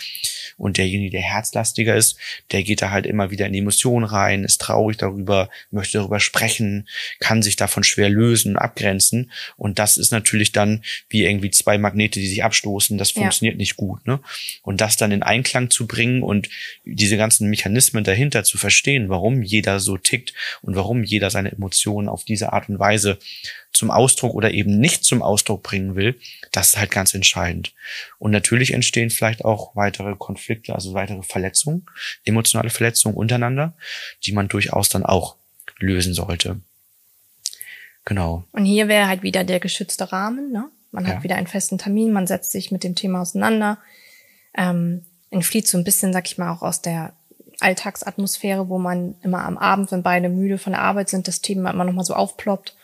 Und 0.56 0.78
derjenige, 0.78 1.10
der 1.10 1.22
herzlastiger 1.22 1.96
ist, 1.96 2.16
der 2.52 2.62
geht 2.62 2.82
da 2.82 2.90
halt 2.90 3.06
immer 3.06 3.30
wieder 3.30 3.46
in 3.46 3.52
die 3.52 3.58
Emotionen 3.58 4.04
rein, 4.04 4.44
ist 4.44 4.60
traurig 4.60 4.96
darüber, 4.96 5.50
möchte 5.70 5.98
darüber 5.98 6.20
sprechen, 6.20 6.88
kann 7.18 7.42
sich 7.42 7.56
davon 7.56 7.84
schwer 7.84 8.08
lösen, 8.08 8.56
abgrenzen. 8.56 9.30
Und 9.56 9.78
das 9.78 9.96
ist 9.96 10.12
natürlich 10.12 10.52
dann 10.52 10.82
wie 11.08 11.24
irgendwie 11.24 11.50
zwei 11.50 11.78
Magnete, 11.78 12.20
die 12.20 12.28
sich 12.28 12.44
abstoßen. 12.44 12.96
Das 12.96 13.10
funktioniert 13.10 13.54
ja. 13.54 13.58
nicht 13.58 13.76
gut. 13.76 14.06
Ne? 14.06 14.20
Und 14.62 14.80
das 14.80 14.96
dann 14.96 15.12
in 15.12 15.22
Einklang 15.22 15.70
zu 15.70 15.86
bringen 15.86 16.22
und 16.22 16.48
diese 16.84 17.16
ganzen 17.16 17.50
Mechanismen 17.50 17.87
dahinter 17.94 18.44
zu 18.44 18.58
verstehen, 18.58 19.08
warum 19.08 19.42
jeder 19.42 19.80
so 19.80 19.96
tickt 19.96 20.34
und 20.62 20.76
warum 20.76 21.04
jeder 21.04 21.30
seine 21.30 21.52
Emotionen 21.52 22.08
auf 22.08 22.24
diese 22.24 22.52
Art 22.52 22.68
und 22.68 22.78
Weise 22.78 23.18
zum 23.72 23.90
Ausdruck 23.90 24.34
oder 24.34 24.52
eben 24.52 24.78
nicht 24.78 25.04
zum 25.04 25.22
Ausdruck 25.22 25.62
bringen 25.62 25.94
will, 25.94 26.18
das 26.52 26.68
ist 26.68 26.78
halt 26.78 26.90
ganz 26.90 27.14
entscheidend. 27.14 27.74
Und 28.18 28.30
natürlich 28.30 28.72
entstehen 28.72 29.10
vielleicht 29.10 29.44
auch 29.44 29.76
weitere 29.76 30.14
Konflikte, 30.16 30.74
also 30.74 30.94
weitere 30.94 31.22
Verletzungen, 31.22 31.86
emotionale 32.24 32.70
Verletzungen 32.70 33.16
untereinander, 33.16 33.74
die 34.24 34.32
man 34.32 34.48
durchaus 34.48 34.88
dann 34.88 35.04
auch 35.04 35.36
lösen 35.78 36.14
sollte. 36.14 36.60
Genau. 38.04 38.44
Und 38.52 38.64
hier 38.64 38.88
wäre 38.88 39.06
halt 39.06 39.22
wieder 39.22 39.44
der 39.44 39.60
geschützte 39.60 40.10
Rahmen, 40.12 40.50
ne? 40.50 40.70
Man 40.90 41.04
ja. 41.04 41.16
hat 41.16 41.22
wieder 41.22 41.36
einen 41.36 41.46
festen 41.46 41.76
Termin, 41.76 42.12
man 42.12 42.26
setzt 42.26 42.52
sich 42.52 42.70
mit 42.70 42.82
dem 42.82 42.94
Thema 42.94 43.20
auseinander, 43.20 43.78
ähm, 44.54 45.04
entflieht 45.30 45.68
so 45.68 45.76
ein 45.76 45.84
bisschen, 45.84 46.14
sag 46.14 46.26
ich 46.26 46.38
mal, 46.38 46.50
auch 46.50 46.62
aus 46.62 46.80
der 46.80 47.12
Alltagsatmosphäre, 47.60 48.68
wo 48.68 48.78
man 48.78 49.16
immer 49.22 49.44
am 49.44 49.58
Abend, 49.58 49.90
wenn 49.90 50.02
beide 50.02 50.28
müde 50.28 50.58
von 50.58 50.72
der 50.72 50.82
Arbeit 50.82 51.08
sind, 51.08 51.28
das 51.28 51.40
Thema 51.40 51.70
immer 51.70 51.84
nochmal 51.84 52.04
so 52.04 52.14
aufploppt 52.14 52.74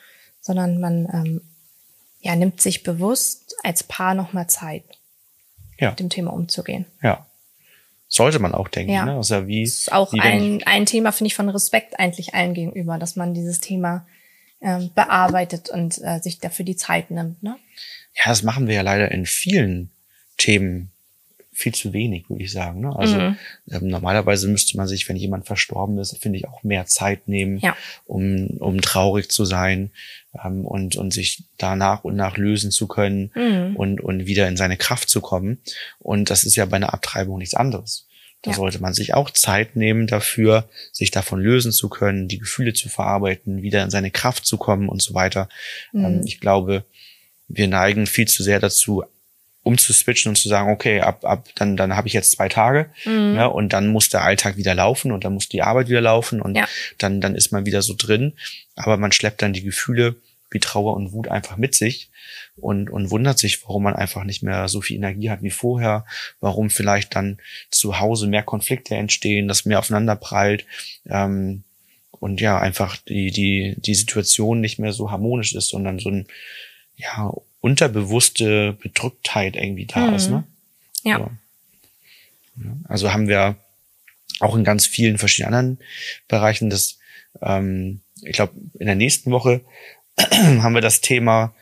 sondern 0.44 0.78
man 0.78 1.08
ähm, 1.12 1.40
ja, 2.20 2.36
nimmt 2.36 2.60
sich 2.60 2.82
bewusst 2.82 3.56
als 3.62 3.82
Paar 3.82 4.14
nochmal 4.14 4.46
Zeit, 4.46 4.84
ja. 5.78 5.90
mit 5.90 6.00
dem 6.00 6.10
Thema 6.10 6.32
umzugehen. 6.32 6.84
Ja. 7.02 7.26
Sollte 8.08 8.38
man 8.38 8.54
auch 8.54 8.68
denken. 8.68 8.92
Ja. 8.92 9.06
Ne? 9.06 9.16
Also 9.16 9.46
wie, 9.46 9.64
das 9.64 9.72
ist 9.72 9.92
auch 9.92 10.12
wie 10.12 10.20
ein, 10.20 10.62
ein 10.66 10.84
Thema, 10.84 11.12
finde 11.12 11.28
ich, 11.28 11.34
von 11.34 11.48
Respekt 11.48 11.98
eigentlich 11.98 12.34
allen 12.34 12.52
gegenüber, 12.52 12.98
dass 12.98 13.16
man 13.16 13.32
dieses 13.32 13.60
Thema 13.60 14.06
ähm, 14.60 14.90
bearbeitet 14.94 15.70
und 15.70 15.98
äh, 16.04 16.20
sich 16.20 16.40
dafür 16.40 16.66
die 16.66 16.76
Zeit 16.76 17.10
nimmt. 17.10 17.42
Ne? 17.42 17.56
Ja, 18.14 18.24
das 18.26 18.42
machen 18.42 18.68
wir 18.68 18.74
ja 18.74 18.82
leider 18.82 19.10
in 19.10 19.24
vielen 19.24 19.90
Themen 20.36 20.92
viel 21.54 21.72
zu 21.72 21.92
wenig, 21.92 22.28
würde 22.28 22.42
ich 22.42 22.52
sagen. 22.52 22.80
Ne? 22.80 22.94
Also 22.94 23.16
mhm. 23.16 23.38
ähm, 23.70 23.88
normalerweise 23.88 24.48
müsste 24.48 24.76
man 24.76 24.88
sich, 24.88 25.08
wenn 25.08 25.16
jemand 25.16 25.46
verstorben 25.46 25.98
ist, 25.98 26.20
finde 26.20 26.38
ich, 26.38 26.48
auch 26.48 26.62
mehr 26.64 26.86
Zeit 26.86 27.28
nehmen, 27.28 27.58
ja. 27.58 27.76
um, 28.04 28.48
um 28.58 28.80
traurig 28.80 29.30
zu 29.30 29.44
sein 29.44 29.90
ähm, 30.44 30.66
und, 30.66 30.96
und 30.96 31.12
sich 31.12 31.44
da 31.56 31.76
nach 31.76 32.04
und 32.04 32.16
nach 32.16 32.36
lösen 32.36 32.70
zu 32.70 32.88
können 32.88 33.30
mhm. 33.34 33.76
und, 33.76 34.00
und 34.00 34.26
wieder 34.26 34.48
in 34.48 34.56
seine 34.56 34.76
Kraft 34.76 35.08
zu 35.08 35.20
kommen. 35.20 35.58
Und 36.00 36.28
das 36.28 36.44
ist 36.44 36.56
ja 36.56 36.66
bei 36.66 36.76
einer 36.76 36.92
Abtreibung 36.92 37.38
nichts 37.38 37.54
anderes. 37.54 38.06
Da 38.42 38.50
ja. 38.50 38.56
sollte 38.56 38.78
man 38.80 38.92
sich 38.92 39.14
auch 39.14 39.30
Zeit 39.30 39.74
nehmen 39.74 40.06
dafür, 40.06 40.68
sich 40.92 41.10
davon 41.10 41.40
lösen 41.40 41.72
zu 41.72 41.88
können, 41.88 42.28
die 42.28 42.38
Gefühle 42.38 42.74
zu 42.74 42.90
verarbeiten, 42.90 43.62
wieder 43.62 43.82
in 43.82 43.90
seine 43.90 44.10
Kraft 44.10 44.44
zu 44.44 44.58
kommen 44.58 44.88
und 44.88 45.00
so 45.00 45.14
weiter. 45.14 45.48
Mhm. 45.92 46.04
Ähm, 46.04 46.22
ich 46.26 46.40
glaube, 46.40 46.84
wir 47.48 47.68
neigen 47.68 48.06
viel 48.06 48.26
zu 48.26 48.42
sehr 48.42 48.60
dazu, 48.60 49.04
umzuswitchen 49.64 50.28
und 50.30 50.36
zu 50.36 50.48
sagen, 50.48 50.70
okay, 50.70 51.00
ab, 51.00 51.24
ab, 51.24 51.48
dann, 51.56 51.76
dann 51.76 51.96
habe 51.96 52.06
ich 52.06 52.12
jetzt 52.12 52.32
zwei 52.32 52.48
Tage 52.48 52.90
mhm. 53.04 53.34
ja, 53.34 53.46
und 53.46 53.72
dann 53.72 53.88
muss 53.88 54.10
der 54.10 54.22
Alltag 54.22 54.56
wieder 54.56 54.74
laufen 54.74 55.10
und 55.10 55.24
dann 55.24 55.34
muss 55.34 55.48
die 55.48 55.62
Arbeit 55.62 55.88
wieder 55.88 56.02
laufen 56.02 56.40
und 56.40 56.54
ja. 56.54 56.68
dann, 56.98 57.20
dann 57.20 57.34
ist 57.34 57.50
man 57.50 57.66
wieder 57.66 57.82
so 57.82 57.94
drin. 57.96 58.34
Aber 58.76 58.98
man 58.98 59.10
schleppt 59.10 59.42
dann 59.42 59.54
die 59.54 59.62
Gefühle 59.62 60.16
wie 60.50 60.60
Trauer 60.60 60.94
und 60.94 61.12
Wut 61.12 61.28
einfach 61.28 61.56
mit 61.56 61.74
sich 61.74 62.10
und, 62.56 62.90
und 62.90 63.10
wundert 63.10 63.38
sich, 63.38 63.62
warum 63.64 63.82
man 63.82 63.96
einfach 63.96 64.24
nicht 64.24 64.42
mehr 64.42 64.68
so 64.68 64.80
viel 64.80 64.98
Energie 64.98 65.30
hat 65.30 65.42
wie 65.42 65.50
vorher, 65.50 66.04
warum 66.40 66.70
vielleicht 66.70 67.16
dann 67.16 67.38
zu 67.70 67.98
Hause 67.98 68.26
mehr 68.26 68.42
Konflikte 68.42 68.94
entstehen, 68.94 69.48
dass 69.48 69.64
mehr 69.64 69.78
aufeinander 69.78 70.14
prallt. 70.14 70.66
Ähm, 71.08 71.64
und 72.10 72.40
ja, 72.40 72.58
einfach 72.58 72.96
die, 72.96 73.30
die, 73.30 73.74
die 73.78 73.94
Situation 73.94 74.60
nicht 74.60 74.78
mehr 74.78 74.92
so 74.92 75.10
harmonisch 75.10 75.54
ist, 75.54 75.68
sondern 75.68 75.98
so 75.98 76.10
ein, 76.10 76.26
ja, 76.96 77.32
unterbewusste 77.64 78.74
Bedrücktheit 78.74 79.56
irgendwie 79.56 79.86
da 79.86 80.00
mhm. 80.00 80.14
ist. 80.14 80.28
Ne? 80.28 80.44
Ja. 81.02 81.18
So. 81.18 81.30
Also 82.84 83.14
haben 83.14 83.26
wir 83.26 83.56
auch 84.40 84.54
in 84.54 84.64
ganz 84.64 84.84
vielen 84.84 85.16
verschiedenen 85.16 85.54
anderen 85.54 85.78
Bereichen 86.28 86.68
das, 86.68 86.98
ähm, 87.40 88.02
ich 88.22 88.34
glaube, 88.34 88.52
in 88.78 88.84
der 88.84 88.96
nächsten 88.96 89.30
Woche 89.30 89.62
haben 90.18 90.74
wir 90.74 90.82
das 90.82 91.00
Thema 91.00 91.54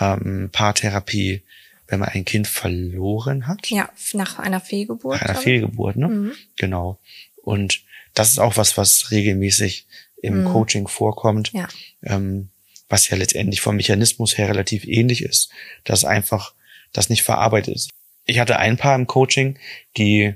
ähm, 0.00 0.48
Paartherapie, 0.50 1.42
wenn 1.88 2.00
man 2.00 2.08
ein 2.08 2.24
Kind 2.24 2.48
verloren 2.48 3.46
hat. 3.46 3.68
Ja, 3.68 3.90
nach 4.14 4.38
einer 4.38 4.60
Fehlgeburt. 4.60 5.20
Nach 5.20 5.28
einer 5.28 5.38
Fehlgeburt, 5.38 5.96
ne? 5.96 6.08
Mhm. 6.08 6.32
Genau. 6.56 6.98
Und 7.42 7.82
das 8.14 8.30
ist 8.30 8.38
auch 8.38 8.56
was, 8.56 8.78
was 8.78 9.10
regelmäßig 9.10 9.86
im 10.22 10.40
mhm. 10.40 10.44
Coaching 10.46 10.88
vorkommt. 10.88 11.52
Ja. 11.52 11.68
Ähm, 12.02 12.48
was 12.88 13.08
ja 13.08 13.16
letztendlich 13.16 13.60
vom 13.60 13.76
Mechanismus 13.76 14.36
her 14.38 14.48
relativ 14.48 14.84
ähnlich 14.86 15.22
ist, 15.22 15.50
dass 15.84 16.04
einfach 16.04 16.54
das 16.92 17.08
nicht 17.08 17.22
verarbeitet 17.22 17.74
ist. 17.74 17.90
Ich 18.26 18.38
hatte 18.38 18.58
ein 18.58 18.76
paar 18.76 18.94
im 18.94 19.06
Coaching, 19.06 19.58
die 19.96 20.34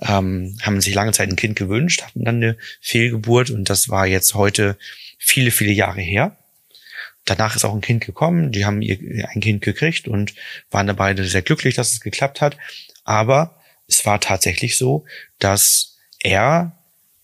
ähm, 0.00 0.56
haben 0.62 0.80
sich 0.80 0.94
lange 0.94 1.12
Zeit 1.12 1.28
ein 1.28 1.36
Kind 1.36 1.56
gewünscht, 1.56 2.02
hatten 2.02 2.24
dann 2.24 2.36
eine 2.36 2.56
Fehlgeburt 2.80 3.50
und 3.50 3.68
das 3.70 3.88
war 3.88 4.06
jetzt 4.06 4.34
heute 4.34 4.78
viele, 5.18 5.50
viele 5.50 5.72
Jahre 5.72 6.00
her. 6.00 6.36
Danach 7.24 7.54
ist 7.54 7.64
auch 7.64 7.74
ein 7.74 7.82
Kind 7.82 8.04
gekommen, 8.04 8.50
die 8.50 8.64
haben 8.64 8.82
ihr 8.82 9.28
ein 9.28 9.40
Kind 9.40 9.62
gekriegt 9.62 10.08
und 10.08 10.34
waren 10.70 10.88
da 10.88 10.92
beide 10.92 11.24
sehr 11.24 11.42
glücklich, 11.42 11.74
dass 11.74 11.92
es 11.92 12.00
geklappt 12.00 12.40
hat. 12.40 12.56
Aber 13.04 13.60
es 13.86 14.04
war 14.04 14.20
tatsächlich 14.20 14.76
so, 14.76 15.04
dass 15.38 15.98
er 16.20 16.76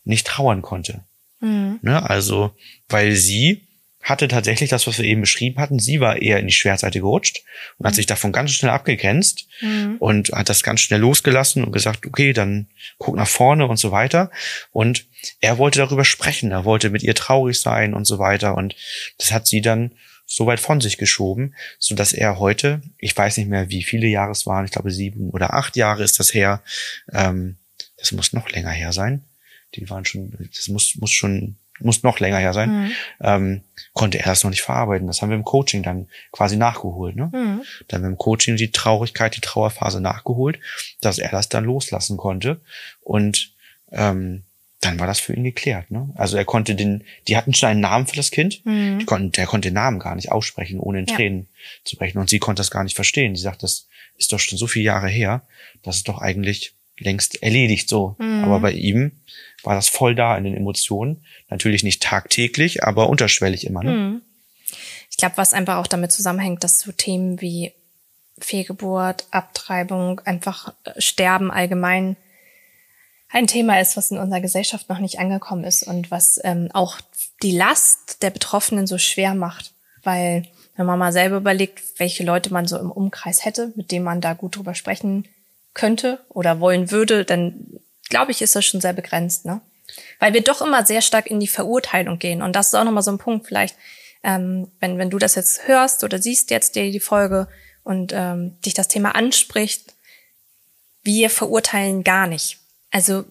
nicht 0.05 0.27
trauern 0.27 0.63
konnte. 0.63 1.05
Mhm. 1.41 1.79
Ne? 1.83 2.09
Also, 2.09 2.55
weil 2.89 3.17
sie 3.17 3.68
hatte 4.01 4.29
tatsächlich 4.29 4.71
das, 4.71 4.87
was 4.87 4.99
wir 4.99 5.05
eben 5.05 5.21
beschrieben 5.21 5.61
hatten. 5.61 5.79
Sie 5.79 6.01
war 6.01 6.23
eher 6.23 6.39
in 6.39 6.47
die 6.47 6.53
Schwertseite 6.53 7.01
gerutscht 7.01 7.43
und 7.79 7.87
hat 7.87 7.95
mhm. 7.95 7.97
sich 7.97 8.07
davon 8.07 8.33
ganz 8.33 8.53
schnell 8.53 8.71
abgegrenzt 8.71 9.49
mhm. 9.61 9.97
und 9.99 10.31
hat 10.31 10.49
das 10.49 10.63
ganz 10.63 10.81
schnell 10.81 11.01
losgelassen 11.01 11.65
und 11.65 11.73
gesagt, 11.73 12.07
okay, 12.07 12.33
dann 12.33 12.69
guck 12.99 13.17
nach 13.17 13.29
vorne 13.29 13.67
und 13.67 13.77
so 13.77 13.91
weiter. 13.91 14.31
Und 14.71 15.07
er 15.41 15.59
wollte 15.59 15.81
darüber 15.81 16.05
sprechen, 16.05 16.53
er 16.53 16.65
wollte 16.65 16.91
mit 16.91 17.03
ihr 17.03 17.15
traurig 17.15 17.61
sein 17.61 17.93
und 17.93 18.05
so 18.05 18.19
weiter. 18.19 18.57
Und 18.57 18.77
das 19.19 19.33
hat 19.33 19.47
sie 19.47 19.61
dann 19.61 19.93
so 20.31 20.47
weit 20.47 20.61
von 20.61 20.81
sich 20.81 20.99
geschoben, 20.99 21.55
so 21.79 21.95
dass 21.95 22.13
er 22.13 22.39
heute, 22.39 22.83
ich 22.99 23.17
weiß 23.17 23.39
nicht 23.39 23.49
mehr, 23.49 23.71
wie 23.71 23.83
viele 23.83 24.07
Jahre 24.07 24.33
es 24.33 24.47
waren, 24.47 24.67
ich 24.67 24.71
glaube 24.71 24.91
sieben 24.91 25.31
oder 25.31 25.55
acht 25.55 25.75
Jahre 25.75 26.05
ist 26.05 26.21
das 26.21 26.35
her, 26.35 26.63
ähm, 27.13 27.57
das 27.97 28.13
muss 28.13 28.33
noch 28.33 28.51
länger 28.51 28.71
her 28.71 28.93
sein. 28.93 29.25
Die 29.75 29.89
waren 29.91 30.05
schon, 30.05 30.51
das 30.55 30.69
muss, 30.69 30.97
muss 30.97 31.11
schon 31.11 31.57
muss 31.81 32.03
noch 32.03 32.21
länger 32.21 32.39
her 32.39 32.53
sein, 32.53 32.71
mhm. 32.71 32.91
ähm, 33.21 33.61
konnte 33.93 34.19
er 34.19 34.27
das 34.27 34.45
noch 34.45 34.51
nicht 34.51 34.63
verarbeiten. 34.63 35.07
Das 35.07 35.23
haben 35.23 35.31
wir 35.31 35.37
im 35.37 35.45
Coaching 35.45 35.83
dann 35.83 36.09
quasi 36.33 36.57
nachgeholt. 36.57 37.17
Ne? 37.17 37.31
Mhm. 37.33 37.63
Dann 37.89 37.99
haben 37.99 38.03
wir 38.03 38.11
im 38.11 38.19
Coaching 38.19 38.57
die 38.57 38.71
Traurigkeit, 38.71 39.37
die 39.37 39.41
Trauerphase 39.41 40.01
nachgeholt, 40.01 40.59
dass 41.01 41.19
er 41.19 41.31
das 41.31 41.49
dann 41.49 41.65
loslassen 41.65 42.17
konnte. 42.17 42.61
Und 43.01 43.53
ähm, 43.91 44.45
dann 44.81 45.01
war 45.01 45.09
das 45.09 45.19
für 45.19 45.35
ihn 45.35 45.45
geklärt. 45.45 45.91
Ne? 45.91 46.09
Also 46.15 46.37
er 46.37 46.45
konnte 46.45 46.75
den, 46.75 47.05
die 47.27 47.37
hatten 47.37 47.53
schon 47.53 47.71
einen 47.71 47.81
Namen 47.81 48.07
für 48.07 48.17
das 48.17 48.31
Kind, 48.31 48.65
mhm. 48.65 49.01
die 49.01 49.05
konnten, 49.05 49.33
der 49.33 49.47
konnte 49.47 49.69
den 49.69 49.75
Namen 49.75 49.99
gar 49.99 50.15
nicht 50.15 50.31
aussprechen, 50.31 50.79
ohne 50.79 51.01
in 51.01 51.07
Tränen 51.07 51.41
ja. 51.41 51.85
zu 51.85 51.97
brechen. 51.97 52.19
Und 52.19 52.31
sie 52.31 52.39
konnte 52.39 52.61
das 52.61 52.71
gar 52.71 52.85
nicht 52.85 52.95
verstehen. 52.95 53.35
Sie 53.35 53.43
sagt, 53.43 53.63
das 53.63 53.89
ist 54.17 54.33
doch 54.33 54.39
schon 54.39 54.59
so 54.59 54.67
viele 54.67 54.85
Jahre 54.85 55.09
her, 55.09 55.43
das 55.83 55.97
ist 55.97 56.09
doch 56.09 56.19
eigentlich 56.19 56.75
längst 56.99 57.43
erledigt 57.43 57.89
so. 57.89 58.17
Mhm. 58.19 58.45
Aber 58.45 58.61
bei 58.61 58.73
ihm 58.73 59.13
war 59.63 59.75
das 59.75 59.89
voll 59.89 60.15
da 60.15 60.37
in 60.37 60.45
den 60.45 60.57
Emotionen. 60.57 61.25
Natürlich 61.51 61.83
nicht 61.83 62.03
tagtäglich, 62.03 62.85
aber 62.85 63.09
unterschwellig 63.09 63.67
immer. 63.67 63.83
Ne? 63.83 63.91
Mhm. 63.91 64.23
Ich 65.11 65.17
glaube, 65.17 65.37
was 65.37 65.53
einfach 65.53 65.77
auch 65.77 65.87
damit 65.87 66.13
zusammenhängt, 66.13 66.63
dass 66.65 66.81
so 66.81 66.93
Themen 66.93 67.41
wie 67.41 67.73
Fehlgeburt, 68.39 69.27
Abtreibung, 69.31 70.21
einfach 70.21 70.75
äh, 70.85 71.01
Sterben 71.01 71.51
allgemein 71.51 72.17
ein 73.31 73.47
Thema 73.47 73.79
ist, 73.81 73.97
was 73.97 74.11
in 74.11 74.19
unserer 74.19 74.41
Gesellschaft 74.41 74.89
noch 74.89 75.01
nicht 75.01 75.19
angekommen 75.19 75.65
ist 75.65 75.83
und 75.83 76.11
was 76.11 76.41
ähm, 76.45 76.71
auch 76.73 76.99
die 77.43 77.57
Last 77.57 78.23
der 78.23 78.31
Betroffenen 78.31 78.87
so 78.87 78.97
schwer 78.97 79.35
macht. 79.35 79.73
Weil 80.03 80.45
wenn 80.77 80.87
man 80.87 80.99
mal 80.99 81.13
selber 81.13 81.37
überlegt, 81.37 81.83
welche 81.99 82.25
Leute 82.25 82.53
man 82.53 82.67
so 82.67 82.79
im 82.79 82.91
Umkreis 82.91 83.45
hätte, 83.45 83.73
mit 83.75 83.91
denen 83.91 84.05
man 84.05 84.21
da 84.21 84.33
gut 84.33 84.57
drüber 84.57 84.75
sprechen 84.75 85.27
könnte 85.75 86.21
oder 86.31 86.61
wollen 86.61 86.91
würde, 86.91 87.25
dann 87.25 87.81
glaube 88.09 88.33
ich, 88.33 88.43
ist 88.43 88.57
das 88.57 88.65
schon 88.65 88.81
sehr 88.81 88.93
begrenzt, 88.93 89.45
ne? 89.45 89.61
Weil 90.21 90.35
wir 90.35 90.43
doch 90.43 90.61
immer 90.61 90.85
sehr 90.85 91.01
stark 91.01 91.27
in 91.27 91.41
die 91.41 91.49
Verurteilung 91.49 92.19
gehen. 92.19 92.43
Und 92.43 92.55
das 92.55 92.69
ist 92.69 92.75
auch 92.75 92.85
nochmal 92.85 93.03
so 93.03 93.11
ein 93.11 93.19
Punkt, 93.19 93.47
vielleicht, 93.47 93.77
ähm, 94.23 94.71
wenn, 94.81 94.99
wenn 94.99 95.11
du 95.11 95.19
das 95.19 95.35
jetzt 95.35 95.67
hörst 95.67 96.05
oder 96.05 96.19
siehst 96.19 96.51
jetzt 96.51 96.77
dir 96.77 96.91
die 96.91 97.01
Folge 97.01 97.49
und 97.85 98.13
ähm, 98.15 98.61
dich 98.61 98.75
das 98.75 98.89
Thema 98.89 99.15
anspricht, 99.15 99.95
wir 101.03 101.31
verurteilen 101.31 102.05
gar 102.05 102.27
nicht. 102.27 102.59
Also 102.91 103.25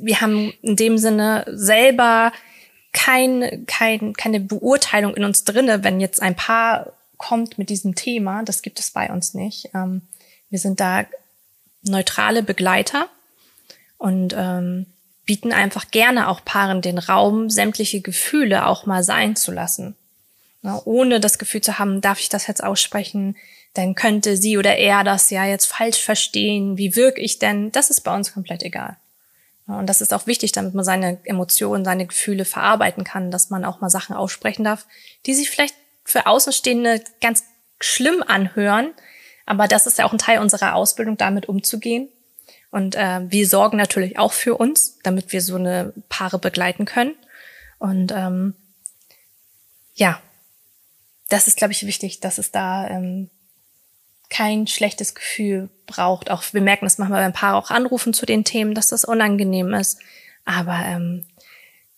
wir 0.00 0.20
haben 0.20 0.52
in 0.62 0.76
dem 0.76 0.98
Sinne 0.98 1.44
selber 1.48 2.32
kein, 2.92 3.64
kein, 3.66 4.12
keine 4.12 4.40
Beurteilung 4.40 5.14
in 5.14 5.24
uns 5.24 5.44
drinne, 5.44 5.82
wenn 5.82 6.00
jetzt 6.00 6.20
ein 6.20 6.36
Paar 6.36 6.92
kommt 7.16 7.56
mit 7.56 7.70
diesem 7.70 7.94
Thema. 7.94 8.42
Das 8.42 8.62
gibt 8.62 8.80
es 8.80 8.90
bei 8.90 9.10
uns 9.10 9.32
nicht. 9.32 9.70
Ähm, 9.74 10.02
wir 10.50 10.58
sind 10.58 10.80
da 10.80 11.06
neutrale 11.82 12.42
Begleiter 12.42 13.08
und 14.02 14.34
ähm, 14.36 14.86
bieten 15.24 15.52
einfach 15.52 15.92
gerne 15.92 16.28
auch 16.28 16.44
Paaren 16.44 16.82
den 16.82 16.98
Raum, 16.98 17.50
sämtliche 17.50 18.00
Gefühle 18.00 18.66
auch 18.66 18.84
mal 18.84 19.04
sein 19.04 19.36
zu 19.36 19.52
lassen. 19.52 19.94
Na, 20.60 20.82
ohne 20.84 21.20
das 21.20 21.38
Gefühl 21.38 21.60
zu 21.60 21.78
haben, 21.78 22.00
darf 22.00 22.18
ich 22.18 22.28
das 22.28 22.48
jetzt 22.48 22.64
aussprechen? 22.64 23.36
Dann 23.74 23.94
könnte 23.94 24.36
sie 24.36 24.58
oder 24.58 24.76
er 24.76 25.04
das 25.04 25.30
ja 25.30 25.44
jetzt 25.46 25.66
falsch 25.66 26.02
verstehen. 26.02 26.78
Wie 26.78 26.96
wirke 26.96 27.20
ich 27.20 27.38
denn? 27.38 27.70
Das 27.70 27.90
ist 27.90 28.00
bei 28.00 28.12
uns 28.12 28.32
komplett 28.32 28.64
egal. 28.64 28.96
Und 29.68 29.86
das 29.86 30.00
ist 30.00 30.12
auch 30.12 30.26
wichtig, 30.26 30.50
damit 30.50 30.74
man 30.74 30.84
seine 30.84 31.18
Emotionen, 31.22 31.84
seine 31.84 32.06
Gefühle 32.06 32.44
verarbeiten 32.44 33.04
kann, 33.04 33.30
dass 33.30 33.50
man 33.50 33.64
auch 33.64 33.80
mal 33.80 33.88
Sachen 33.88 34.16
aussprechen 34.16 34.64
darf, 34.64 34.86
die 35.26 35.34
sich 35.34 35.48
vielleicht 35.48 35.76
für 36.04 36.26
Außenstehende 36.26 37.02
ganz 37.20 37.44
schlimm 37.80 38.24
anhören. 38.26 38.90
Aber 39.46 39.68
das 39.68 39.86
ist 39.86 39.98
ja 39.98 40.06
auch 40.06 40.12
ein 40.12 40.18
Teil 40.18 40.40
unserer 40.40 40.74
Ausbildung, 40.74 41.16
damit 41.16 41.48
umzugehen. 41.48 42.08
Und 42.72 42.96
äh, 42.96 43.20
wir 43.30 43.46
sorgen 43.46 43.76
natürlich 43.76 44.18
auch 44.18 44.32
für 44.32 44.56
uns, 44.56 44.98
damit 45.04 45.30
wir 45.32 45.42
so 45.42 45.56
eine 45.56 45.92
Paare 46.08 46.38
begleiten 46.38 46.86
können. 46.86 47.14
Und 47.78 48.12
ähm, 48.12 48.54
ja, 49.94 50.20
das 51.28 51.46
ist, 51.46 51.58
glaube 51.58 51.72
ich, 51.72 51.86
wichtig, 51.86 52.20
dass 52.20 52.38
es 52.38 52.50
da 52.50 52.88
ähm, 52.88 53.28
kein 54.30 54.66
schlechtes 54.66 55.14
Gefühl 55.14 55.68
braucht. 55.86 56.30
Auch 56.30 56.42
wir 56.52 56.62
merken 56.62 56.86
das 56.86 56.96
manchmal, 56.96 57.22
wenn 57.22 57.34
Paare 57.34 57.58
auch 57.58 57.70
anrufen 57.70 58.14
zu 58.14 58.24
den 58.24 58.42
Themen, 58.42 58.74
dass 58.74 58.88
das 58.88 59.04
unangenehm 59.04 59.74
ist. 59.74 59.98
Aber 60.46 60.82
ähm, 60.86 61.26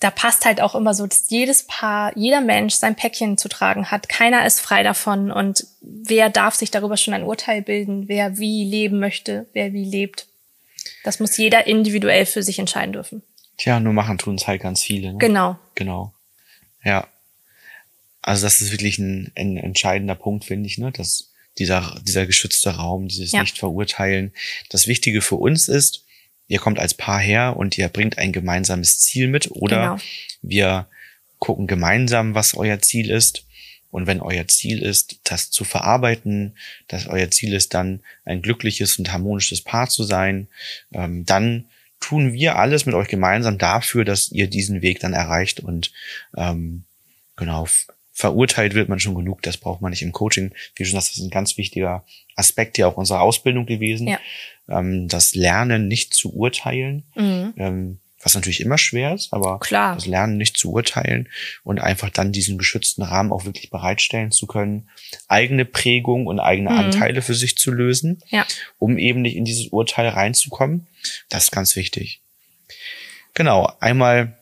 da 0.01 0.11
passt 0.11 0.45
halt 0.45 0.61
auch 0.61 0.75
immer 0.75 0.93
so, 0.93 1.07
dass 1.07 1.31
jedes 1.31 1.69
Paar, 1.69 2.17
jeder 2.17 2.41
Mensch 2.41 2.75
sein 2.75 2.97
Päckchen 2.97 3.39
zu 3.39 3.49
tragen 3.49 3.93
hat. 3.93 4.09
Keiner 4.09 4.45
ist 4.45 4.61
frei 4.61 4.83
davon 4.83 5.31
und 5.31 5.69
wer 5.81 6.31
darf 6.31 6.57
sich 6.57 6.73
darüber 6.73 6.97
schon 6.97 7.15
ein 7.15 7.23
Urteil 7.23 7.63
bilden, 7.63 8.09
wer 8.09 8.39
wie 8.39 8.69
leben 8.69 8.99
möchte, 8.99 9.47
wer 9.53 9.73
wie 9.73 9.85
lebt. 9.85 10.27
Das 11.03 11.21
muss 11.21 11.37
jeder 11.37 11.67
individuell 11.67 12.27
für 12.27 12.43
sich 12.43 12.59
entscheiden 12.59 12.93
dürfen. 12.93 13.23
Tja, 13.57 13.81
nur 13.81 13.93
machen 13.93 14.19
tun 14.19 14.35
es 14.35 14.47
halt 14.47 14.63
ganz 14.63 14.83
viele. 14.83 15.13
Ne? 15.13 15.19
Genau. 15.19 15.59
Genau. 15.75 16.13
Ja. 16.83 17.09
Also 18.23 18.47
das 18.47 18.61
ist 18.61 18.73
wirklich 18.73 18.99
ein, 18.99 19.33
ein 19.37 19.57
entscheidender 19.57 20.15
Punkt, 20.15 20.45
finde 20.45 20.67
ich, 20.67 20.79
ne? 20.79 20.93
dass 20.93 21.31
dieser, 21.59 22.01
dieser 22.03 22.27
geschützte 22.27 22.71
Raum, 22.71 23.09
dieses 23.09 23.33
ja. 23.33 23.41
Nicht-Verurteilen. 23.41 24.33
Das 24.71 24.87
Wichtige 24.87 25.21
für 25.21 25.37
uns 25.37 25.69
ist, 25.69 26.05
ihr 26.49 26.59
kommt 26.59 26.79
als 26.79 26.95
Paar 26.95 27.21
her 27.21 27.57
und 27.57 27.79
ihr 27.79 27.89
bringt 27.89 28.19
ein 28.19 28.33
gemeinsames 28.33 29.01
Ziel 29.01 29.29
mit 29.29 29.51
oder 29.51 29.81
genau. 29.81 29.99
wir 30.43 30.89
gucken 31.39 31.67
gemeinsam, 31.67 32.35
was 32.35 32.55
euer 32.55 32.81
Ziel 32.81 33.11
ist. 33.11 33.45
Und 33.95 34.09
wenn 34.09 34.21
euer 34.21 34.49
Ziel 34.49 34.83
ist, 34.83 35.21
das 35.23 35.53
zu 35.53 35.63
verarbeiten, 35.63 36.57
dass 36.89 37.07
euer 37.07 37.31
Ziel 37.31 37.53
ist, 37.53 37.75
dann 37.75 38.01
ein 38.25 38.43
glückliches 38.43 38.99
und 38.99 39.13
harmonisches 39.13 39.61
Paar 39.61 39.89
zu 39.89 40.03
sein, 40.03 40.49
ähm, 40.93 41.25
dann 41.25 41.67
tun 42.01 42.33
wir 42.33 42.57
alles 42.57 42.87
mit 42.87 42.97
euch 42.97 43.07
gemeinsam 43.07 43.57
dafür, 43.57 44.05
dass 44.05 44.33
ihr 44.33 44.49
diesen 44.49 44.83
Weg 44.83 44.99
dann 44.99 45.13
erreicht 45.13 45.61
und 45.61 45.93
ähm, 46.37 46.83
genau 47.37 47.69
verurteilt 48.13 48.75
wird 48.75 48.89
man 48.89 48.99
schon 48.99 49.15
genug, 49.15 49.43
das 49.43 49.59
braucht 49.59 49.81
man 49.81 49.91
nicht 49.91 50.03
im 50.03 50.11
Coaching. 50.11 50.51
Wie 50.75 50.85
schon, 50.85 50.97
das 50.97 51.11
ist 51.11 51.21
ein 51.21 51.31
ganz 51.31 51.57
wichtiger 51.57 52.05
Aspekt 52.35 52.79
ja 52.79 52.89
auch 52.89 52.97
unserer 52.97 53.21
Ausbildung 53.21 53.65
gewesen, 53.65 54.09
ja. 54.09 54.19
ähm, 54.69 55.07
das 55.07 55.37
Lernen 55.37 55.87
nicht 55.87 56.15
zu 56.15 56.35
urteilen, 56.35 57.05
mhm. 57.15 57.55
ähm, 57.59 57.99
was 58.25 58.35
natürlich 58.35 58.61
immer 58.61 58.79
schwer 58.79 59.15
ist, 59.15 59.33
aber 59.33 59.61
Klar. 59.61 59.95
das 59.95 60.07
Lernen 60.07 60.37
nicht 60.37 60.57
zu 60.57 60.73
urteilen 60.73 61.29
und 61.63 61.81
einfach 61.81 62.11
dann 62.11 62.33
diesen 62.33 62.59
geschützten 62.59 63.03
Rahmen 63.03 63.33
auch 63.33 63.45
wirklich 63.45 63.71
bereitstellen 63.71 64.33
zu 64.33 64.47
können, 64.47 64.89
eigene 65.29 65.65
Prägung 65.65 66.27
und 66.27 66.41
eigene 66.41 66.71
mhm. 66.71 66.79
Anteile 66.79 67.23
für 67.23 67.35
sich 67.35 67.57
zu 67.57 67.71
lösen, 67.71 68.21
ja. 68.29 68.47
um 68.79 68.99
eben 68.99 69.23
nicht 69.23 69.37
in 69.37 69.45
dieses 69.45 69.69
Urteil 69.69 70.09
reinzukommen. 70.09 70.87
Das 71.29 71.45
ist 71.45 71.51
ganz 71.53 71.77
wichtig. 71.77 72.21
Genau, 73.35 73.73
einmal 73.81 74.39